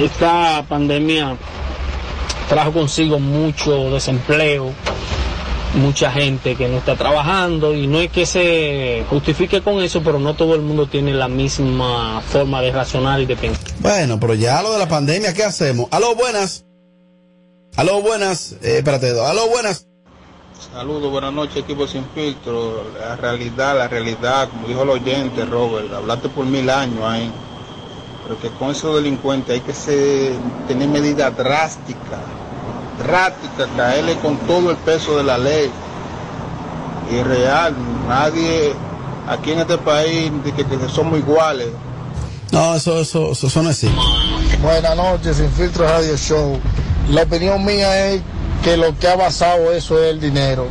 [0.00, 1.36] esta pandemia
[2.48, 4.72] trajo consigo mucho desempleo,
[5.74, 10.18] mucha gente que no está trabajando y no es que se justifique con eso, pero
[10.18, 13.64] no todo el mundo tiene la misma forma de razonar y de pensar.
[13.80, 15.88] Bueno, pero ya lo de la pandemia, ¿qué hacemos?
[15.90, 16.64] Aló, buenas.
[17.76, 18.52] Aló, buenas.
[18.62, 19.86] Eh, espérate, aló, buenas.
[20.72, 22.84] Saludos, buenas noches, equipo sin filtro.
[22.98, 27.30] La realidad, la realidad, como dijo el oyente, Robert, hablaste por mil años ahí.
[28.22, 30.32] Pero que con esos delincuentes hay que ser-
[30.66, 32.20] tener medidas drásticas,
[32.98, 35.70] drásticas, caerle con todo el peso de la ley.
[37.10, 37.74] Y real,
[38.08, 38.72] nadie
[39.28, 41.68] aquí en este país dice que, que somos iguales.
[42.52, 43.96] No, eso, eso, eso, no existe.
[44.62, 46.58] Buenas noches, Sin Filtro Radio Show.
[47.10, 48.22] La opinión mía es
[48.62, 50.66] que lo que ha basado eso es el dinero.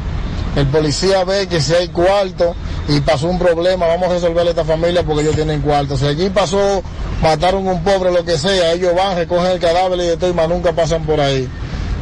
[0.56, 2.56] El policía ve que si hay cuarto
[2.88, 5.98] y pasó un problema, vamos a resolverle a esta familia porque ellos tienen cuarto.
[5.98, 6.84] Si allí pasó,
[7.22, 10.30] mataron a un pobre, lo que sea, ellos van, recogen el cadáver y de todo
[10.30, 11.50] y más nunca pasan por ahí.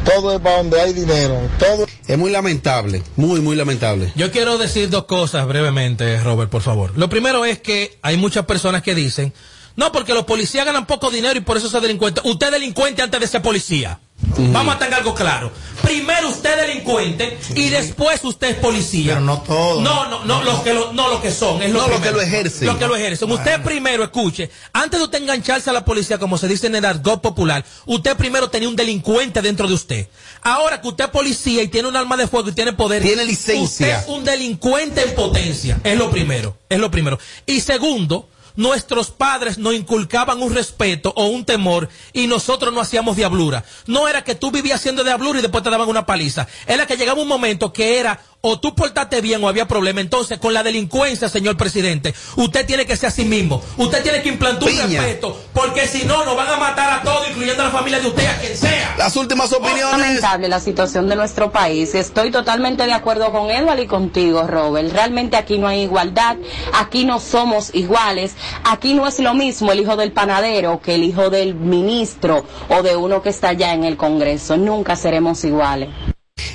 [0.04, 1.40] Todo es para donde hay dinero.
[1.58, 4.12] Todo Es muy lamentable, muy, muy lamentable.
[4.16, 6.92] Yo quiero decir dos cosas brevemente, Robert, por favor.
[6.96, 9.32] Lo primero es que hay muchas personas que dicen,
[9.76, 12.24] no, porque los policías ganan poco dinero y por eso son delincuentes.
[12.24, 14.00] Usted es delincuente antes de ser policía.
[14.36, 15.50] Vamos a tener algo claro.
[15.92, 19.14] Primero usted es delincuente y después usted es policía.
[19.14, 19.82] Pero no todos.
[19.82, 21.60] No, no, no, los que lo, no lo que son.
[21.62, 22.02] Es lo No, primero.
[22.04, 22.66] que lo ejercen.
[22.66, 23.30] Los que lo ejercen.
[23.30, 26.84] Usted primero, escuche, antes de usted engancharse a la policía, como se dice en el
[26.86, 30.08] argot popular, usted primero tenía un delincuente dentro de usted.
[30.42, 33.02] Ahora que usted es policía y tiene un arma de fuego y tiene poder.
[33.02, 33.62] Tiene licencia.
[33.62, 35.78] Usted es un delincuente en potencia.
[35.84, 36.56] Es lo primero.
[36.70, 37.18] Es lo primero.
[37.44, 43.16] Y segundo, nuestros padres nos inculcaban un respeto o un temor y nosotros no hacíamos
[43.16, 43.64] diablura.
[43.86, 46.46] No era que tú vivías haciendo diablura y después te daban una paliza.
[46.66, 50.00] Era que llegaba un momento que era o tú portaste bien o había problema.
[50.00, 53.62] Entonces, con la delincuencia, señor presidente, usted tiene que ser así mismo.
[53.76, 57.28] Usted tiene que implantar un respeto porque si no, nos van a matar a todos,
[57.28, 58.96] incluyendo a la familia de usted, a quien sea.
[58.98, 59.92] Las últimas opiniones.
[59.92, 61.94] lamentable la situación de nuestro país.
[61.94, 64.92] Estoy totalmente de acuerdo con Edward y contigo, Robert.
[64.92, 66.36] Realmente aquí no hay igualdad,
[66.74, 68.34] aquí no somos iguales,
[68.64, 72.82] aquí no es lo mismo el hijo del panadero que el hijo del ministro o
[72.82, 74.56] de uno que está allá en el Congreso.
[74.56, 75.88] Nunca seremos iguales.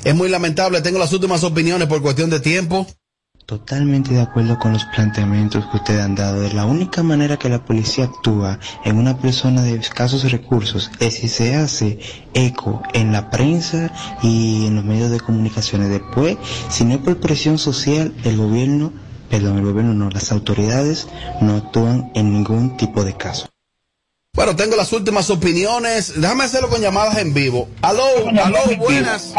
[0.03, 2.87] Es muy lamentable, tengo las últimas opiniones por cuestión de tiempo.
[3.47, 6.45] Totalmente de acuerdo con los planteamientos que ustedes han dado.
[6.49, 11.29] La única manera que la policía actúa en una persona de escasos recursos es si
[11.29, 11.97] se hace
[12.33, 13.89] eco en la prensa
[14.21, 15.89] y en los medios de comunicaciones.
[15.89, 16.35] Después,
[16.69, 18.91] si no es por presión social, el gobierno,
[19.29, 21.07] perdón, el gobierno no, las autoridades
[21.39, 23.47] no actúan en ningún tipo de caso.
[24.37, 26.21] Bueno, tengo las últimas opiniones.
[26.21, 27.69] Déjame hacerlo con llamadas en vivo.
[27.81, 28.03] Aló,
[28.43, 29.33] aló, buenas.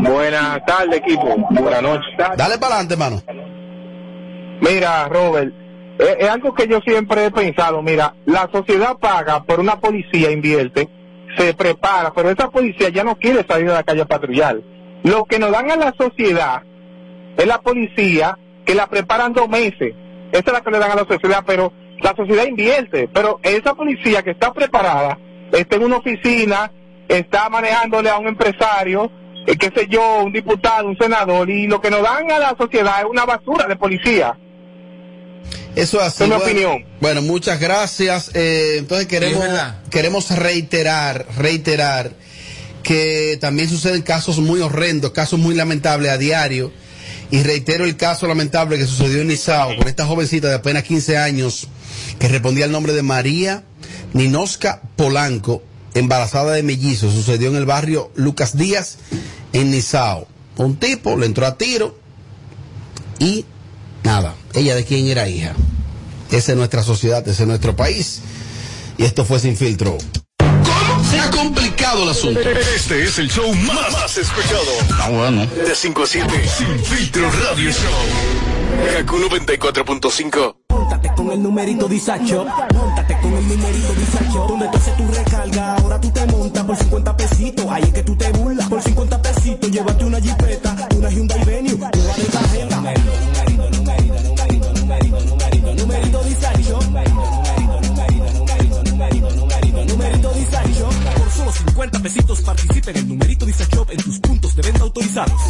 [0.00, 1.34] Buenas tardes, equipo.
[1.48, 2.14] Buenas noches.
[2.36, 3.22] Dale para adelante, mano.
[4.60, 5.50] Mira, Robert,
[5.98, 7.80] es, es algo que yo siempre he pensado.
[7.80, 10.90] Mira, la sociedad paga por una policía, invierte,
[11.38, 14.58] se prepara, pero esa policía ya no quiere salir a la calle a patrullar.
[15.04, 16.62] Lo que nos dan a la sociedad
[17.38, 19.94] es la policía que la preparan dos meses.
[20.32, 21.72] Esa es la que le dan a la sociedad, pero
[22.04, 23.08] la sociedad invierte.
[23.12, 25.18] Pero esa policía que está preparada,
[25.52, 26.70] está en una oficina,
[27.08, 29.10] está manejándole a un empresario,
[29.46, 32.54] eh, qué sé yo, un diputado, un senador, y lo que nos dan a la
[32.56, 34.38] sociedad es una basura de policía.
[35.74, 36.22] Eso es así.
[36.24, 36.84] Es mi bueno, opinión.
[37.00, 38.30] bueno, muchas gracias.
[38.34, 39.50] Eh, entonces queremos, Sí,
[39.90, 42.12] queremos reiterar, reiterar
[42.82, 46.70] que también suceden casos muy horrendos, casos muy lamentables a diario.
[47.30, 51.16] Y reitero el caso lamentable que sucedió en Nizao con esta jovencita de apenas 15
[51.16, 51.66] años
[52.18, 53.64] que respondía al nombre de María
[54.12, 55.62] Ninosca Polanco
[55.94, 57.14] embarazada de mellizos.
[57.14, 58.98] Sucedió en el barrio Lucas Díaz,
[59.52, 60.26] en Nizao.
[60.56, 61.98] Un tipo le entró a tiro
[63.18, 63.44] y
[64.02, 65.54] nada, ella de quién era hija.
[66.30, 68.20] Esa es nuestra sociedad, ese es nuestro país.
[68.98, 69.98] Y esto fue sin filtro.
[71.10, 72.40] Se ha complicado el asunto.
[72.40, 74.62] Este es el show más, más escuchado.
[74.98, 75.46] Ah, bueno.
[75.46, 78.96] De 5 a 7, Sin Filtro Radio Show.
[78.96, 80.63] Kaku 94.5.
[80.94, 82.46] Móntate con el numerito disacho.
[82.72, 84.46] Móntate con el numerito disacho.
[84.46, 87.66] Donde tú haces tu recarga, ahora tú te montas por 50 pesitos.
[87.68, 88.68] Ahí es que tú te burlas.
[88.68, 90.13] Por 50 pesitos, llévate una
[101.74, 105.42] 50 pesitos participa en el numerito disacho en tus puntos de venta autorizados.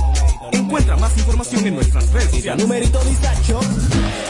[0.53, 2.65] Encuentra más información en nuestras redes sociales.
[2.65, 3.61] Numerito disacho.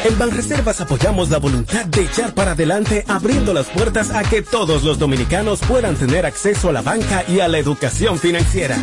[0.04, 4.82] En Banreservas apoyamos la voluntad de echar para adelante abriendo las puertas a que todos
[4.82, 8.76] los dominicanos puedan tener acceso a la banca y a la educación financiera.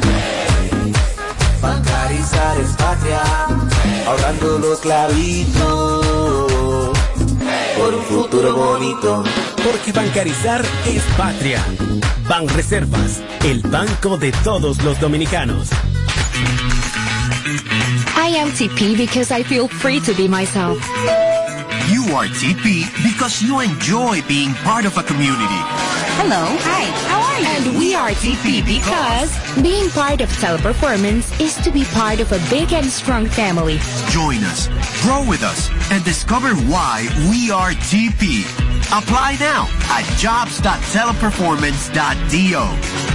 [1.62, 3.22] Bancarizar es patria,
[4.08, 6.06] ahorrando los clavitos
[7.78, 9.26] por un futuro bonito.
[9.66, 11.62] Porque bancarizar es patria.
[12.32, 15.70] Banreservas, el banco de todos los dominicanos.
[18.16, 20.78] I am TP because I feel free to be myself.
[21.92, 25.60] You are TP because you enjoy being part of a community.
[26.24, 26.46] Hello.
[26.64, 26.86] Hi.
[27.10, 27.48] How are you?
[27.48, 32.40] And we are TP because being part of Teleperformance is to be part of a
[32.50, 33.78] big and strong family.
[34.10, 34.70] Join us,
[35.04, 38.71] grow with us, and discover why we are TP.
[38.92, 43.11] Apply now at jobs.teleperformance.do.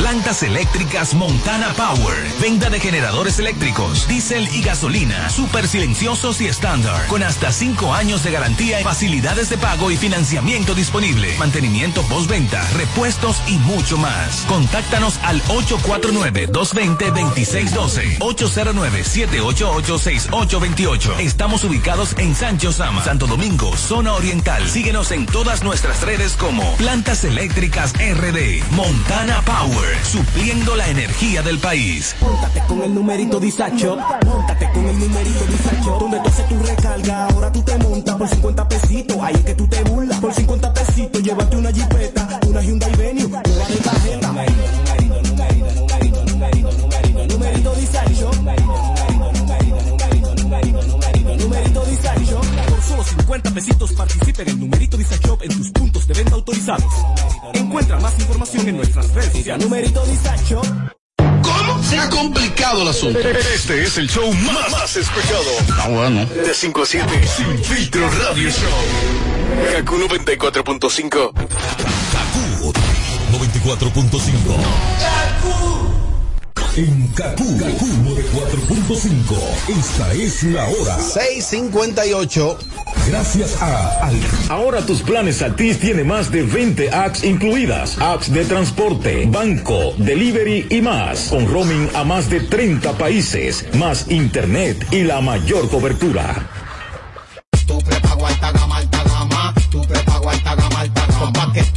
[0.00, 2.16] Plantas eléctricas Montana Power.
[2.40, 5.28] Venta de generadores eléctricos, diésel y gasolina.
[5.28, 7.06] Súper silenciosos y estándar.
[7.06, 11.36] Con hasta 5 años de garantía, facilidades de pago y financiamiento disponible.
[11.38, 14.46] Mantenimiento postventa, repuestos y mucho más.
[14.48, 18.20] Contáctanos al 849-220-2612.
[18.20, 21.20] 809-788-6828.
[21.20, 24.66] Estamos ubicados en Sancho Sama, Santo Domingo, zona oriental.
[24.66, 28.62] Síguenos en todas nuestras redes como Plantas Eléctricas RD.
[28.70, 29.90] Montana Power.
[30.04, 32.16] Supliendo la energía del país.
[32.20, 33.96] Móntate con el numerito disacho.
[34.24, 35.98] Móntate con el numerito disacho.
[36.00, 39.16] Donde tú haces tu recarga, ahora tú te montas por 50 pesitos.
[39.22, 40.18] Ahí es que tú te burlas.
[40.18, 44.28] Por 50 pesitos, llévate una jipeta, una Hyundai Venue, nueva de tarjeta.
[44.28, 48.89] Numerito, numerito, numerito, numerito, numerito, numerito, numerito disacho.
[52.90, 56.92] Solo 50 pesitos participa en el numerito disacho en tus puntos de venta autorizados.
[57.54, 59.64] Encuentra más información en nuestras redes sociales.
[59.64, 60.60] Numerito disacho.
[61.16, 61.82] ¿Cómo?
[61.84, 63.20] Se ha complicado el asunto.
[63.20, 65.44] Este es el show más, más escuchado.
[65.78, 66.26] Ah, bueno.
[66.26, 68.68] De 5 a 7, Sin Filtro Radio Show.
[69.72, 71.32] Kaku 94.5.
[73.32, 75.69] 94.5.
[76.80, 79.36] En Kaku, Kaku 94.5.
[79.68, 80.98] Esta es la hora.
[80.98, 82.58] 658.
[83.06, 84.16] Gracias a Al.
[84.48, 87.98] Ahora tus planes Altis tiene más de 20 apps incluidas.
[88.00, 91.28] Apps de transporte, banco, delivery y más.
[91.28, 96.48] Con roaming a más de 30 países, más internet y la mayor cobertura.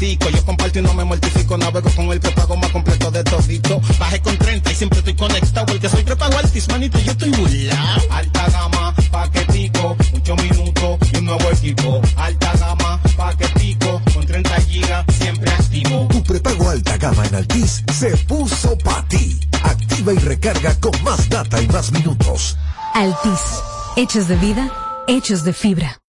[0.04, 1.58] Yo comparto y no me mortifico.
[1.58, 3.80] Navego con el prepago más completo de todito.
[3.98, 5.66] Bajé con 30 y siempre estoy conectado.
[5.66, 8.02] Porque soy prepago altis, manito, yo estoy burlao.
[8.12, 12.02] Alta gama, paquetico, muchos minutos y un nuevo equipo.
[12.18, 16.08] Alta gama, paquetico, con 30 gigas, siempre activo.
[16.12, 19.40] Tu prepago alta gama en Altis se puso para ti.
[19.64, 22.58] Activa y recarga con más data y más minutos.
[22.94, 23.62] Altis.
[23.96, 24.70] Hechos de vida,
[25.08, 26.03] hechos de fibra.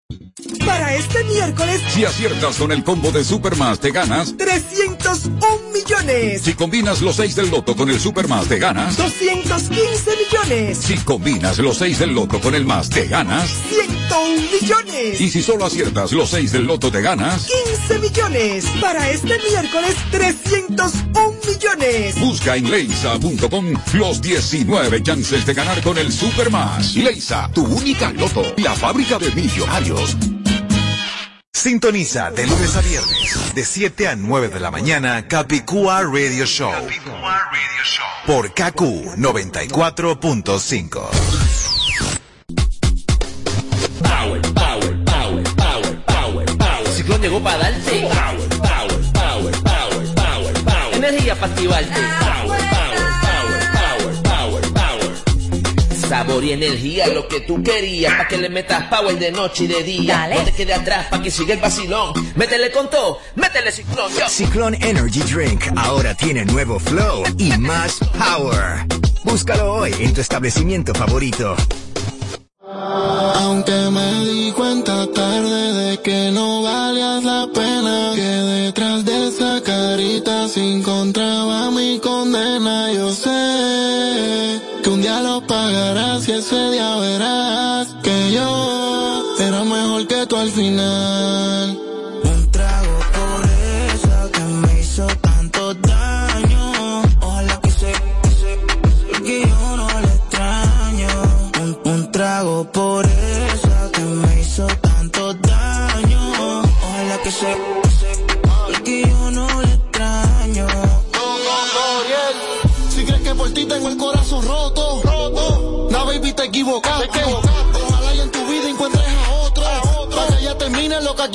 [0.67, 4.37] Para este miércoles, Si aciertas con el combo de Supermas, te ganas.
[4.37, 5.39] 301
[5.73, 6.43] millones.
[6.43, 8.97] Si combinas los 6 del loto con el Supermas, te ganas.
[8.97, 10.79] 215 millones.
[10.79, 13.49] Si combinas los 6 del loto con el más, te ganas.
[14.09, 15.21] 101 millones.
[15.21, 17.47] Y si solo aciertas los 6 del loto, te ganas.
[17.89, 18.67] 15 millones.
[18.81, 22.21] Para este miércoles, 301 millones.
[22.21, 26.95] Busca en leisa.com los 19 chances de ganar con el Supermas.
[26.97, 28.43] Leisa, tu única loto.
[28.59, 30.17] La fábrica de millonarios.
[31.53, 36.73] Sintoniza de lunes a viernes, de 7 a 9 de la mañana, Capicúa Radio Show.
[38.27, 41.09] Por KQ 94.5.
[47.25, 48.01] llegó para darte.
[48.03, 50.95] Power, power, power, power, power, power.
[50.95, 52.01] Energía para activarte.
[52.21, 56.09] Power, power, power, power, power, power.
[56.09, 59.67] sabor y energía, lo que tú querías, pa' que le metas power de noche y
[59.69, 60.19] de día.
[60.19, 60.35] Dale.
[60.35, 62.13] No te quedes atrás, pa' que siga el vacilón.
[62.37, 64.29] Métele con todo, métele ciclón, yo.
[64.29, 68.87] Ciclón Energy Drink ahora tiene nuevo flow y más power.
[69.25, 71.57] Búscalo hoy en tu establecimiento favorito.
[72.77, 79.63] Aunque me di cuenta tarde de que no valías la pena, que detrás de esa
[79.63, 82.93] carita se encontraba mi condena.
[82.93, 90.07] Yo sé que un día lo pagarás y ese día verás que yo era mejor
[90.09, 91.24] que tú al final.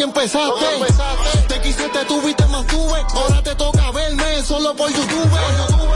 [0.03, 0.65] Empezaste.
[1.47, 3.05] Te quise, te tuve y te mantuve.
[3.13, 5.29] Ahora te toca verme solo por YouTube.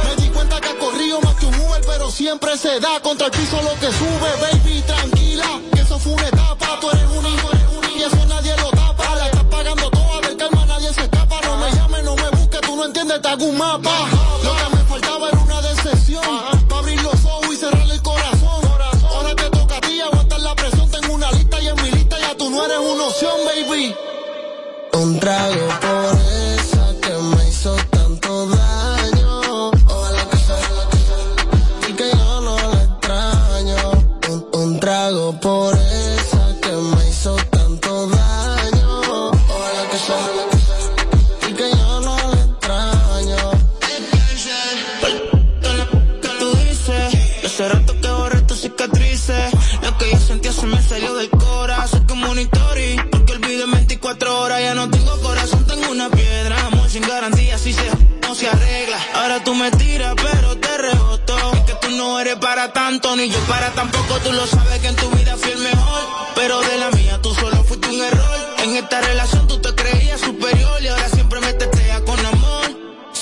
[0.08, 3.28] Me di cuenta que has corrido más que un Uber, pero siempre se da contra
[3.28, 4.30] el piso lo que sube.
[4.42, 6.80] Baby, tranquila, que eso fue una etapa.
[6.82, 9.16] Tú eres un hijo, eres un hijo, y eso nadie lo tapa.
[9.16, 11.42] La estás pagando toda, del calma nadie se escapa.
[11.42, 14.13] No me llames, no me busques, tú no entiendes, te hago un mapa.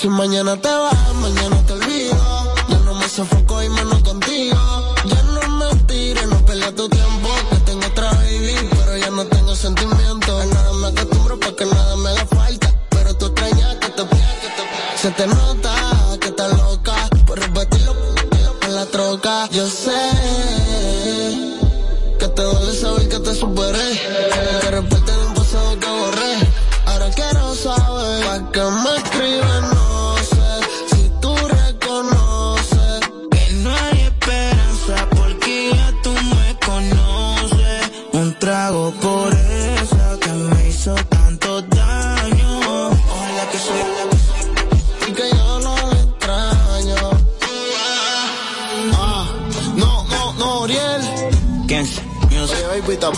[0.02, 2.16] Si mañana te vas, mañana te olvido.
[2.68, 4.81] Ya no me sofoco y menos contigo.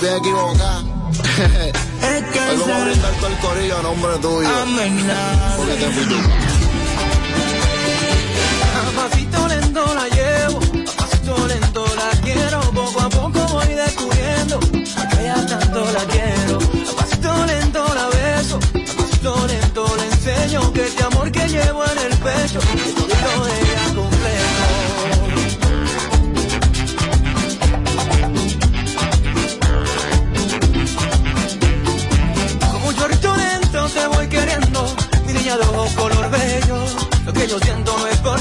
[0.04, 0.80] Oye, baby, también equivocada.
[2.50, 4.48] Hoy vamos a brindar todo el corillo a nombre tuyo.
[5.56, 6.16] Porque te fui tú.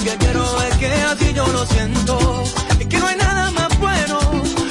[0.03, 2.43] Porque quiero, es que así yo lo siento.
[2.79, 4.19] Es que no hay nada más bueno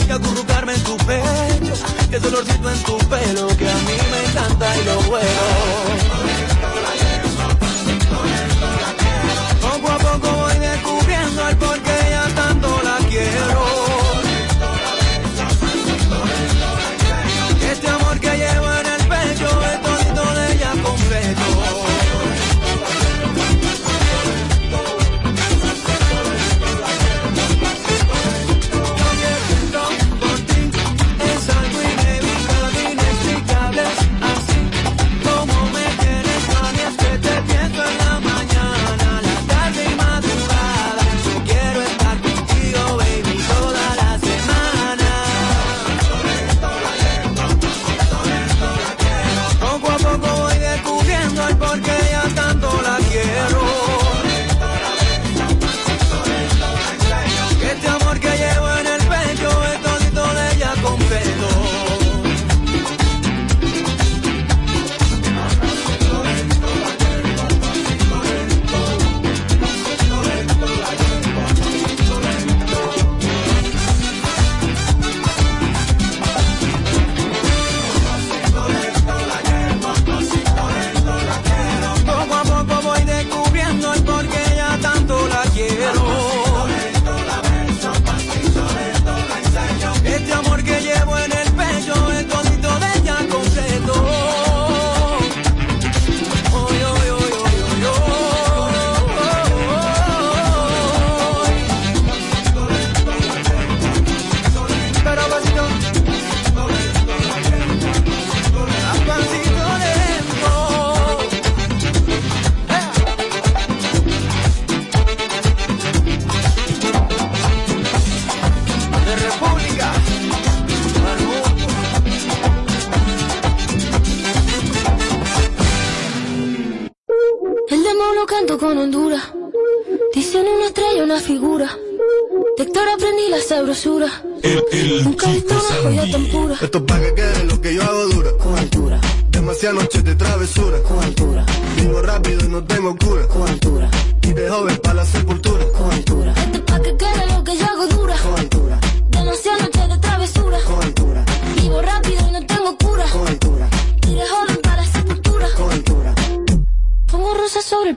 [0.07, 1.75] que acurrucarme en tu pecho,
[2.11, 5.92] que ese olorcito en tu pelo que a mí me encanta y lo bueno.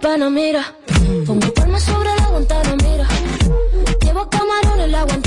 [0.06, 0.64] Panamera.
[1.26, 3.08] Pongo palmas sobre la Guantanamera.
[4.04, 5.25] Llevo camarones en la Guantanamera.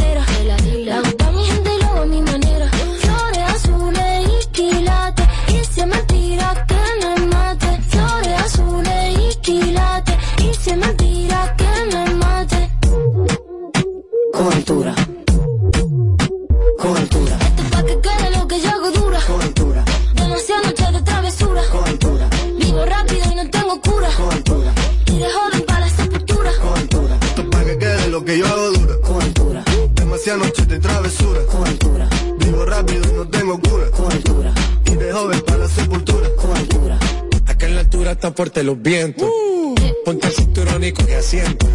[38.56, 39.28] los vientos.
[39.28, 39.74] Uh.
[40.04, 41.66] Ponte el cinturón y coge asiento.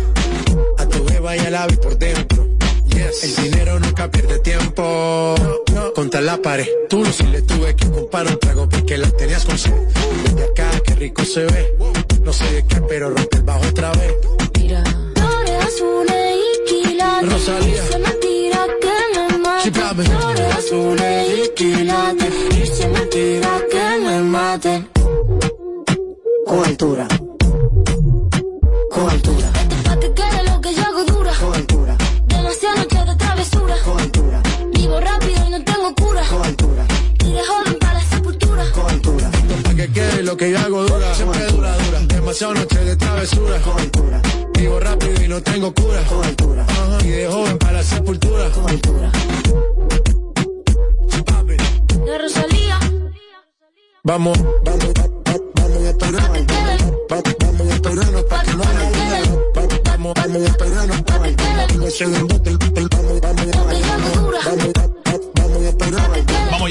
[0.77, 2.47] A tu jeva y al ave por dentro.
[2.87, 3.23] Yes.
[3.23, 5.35] El dinero nunca pierde tiempo.
[5.73, 5.93] No.
[5.93, 7.11] Contra la pared, tú lo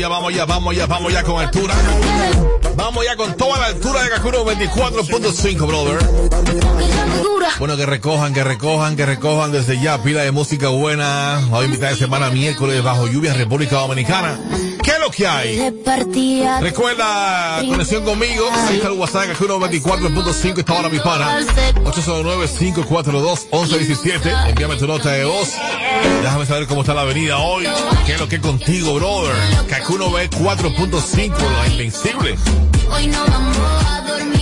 [0.08, 1.74] vamos ya, vamos ya, vamos ya con altura.
[2.74, 5.98] Vamos ya con toda la altura de Kakuro 24.5, brother.
[7.58, 10.02] Bueno, que recojan, que recojan, que recojan desde ya.
[10.02, 11.40] Pila de música buena.
[11.52, 14.40] Hoy mitad de semana, miércoles, bajo lluvia, República Dominicana.
[14.82, 15.70] ¿Qué es lo que hay?
[16.60, 18.48] Recuerda, conexión conmigo.
[18.50, 20.58] Ahí está el WhatsApp, Kakuro 24.5.
[20.58, 21.40] Está ahora mi pana.
[21.84, 24.48] 809-542-1117.
[24.48, 25.50] Envíame tu nota de voz.
[26.22, 27.66] Déjame saber cómo está la avenida hoy.
[28.06, 29.34] ¿Qué es lo que es contigo, brother?
[29.68, 32.36] Kakuno B4.5, la invencible.
[32.90, 33.56] Hoy no vamos
[33.86, 34.32] a dormir.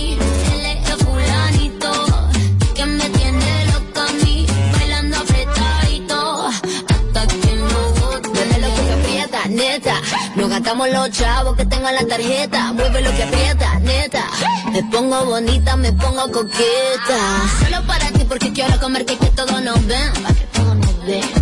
[9.51, 10.01] neta.
[10.35, 12.73] Nos gastamos los chavos que tengo en la tarjeta.
[12.73, 14.25] Mueve lo que aprieta, neta.
[14.71, 17.19] Me pongo bonita, me pongo coqueta.
[17.63, 20.13] Solo para ti porque quiero comerte que todos nos ven.
[20.21, 21.40] Para que todos nos ven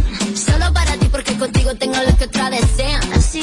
[1.39, 3.01] contigo tengo lo que otra desean.
[3.13, 3.41] Así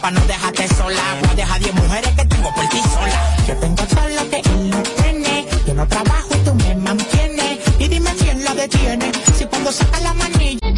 [0.00, 1.02] pa' no dejarte sola.
[1.20, 2.87] Voy a dejar 10 mujeres que tengo por ti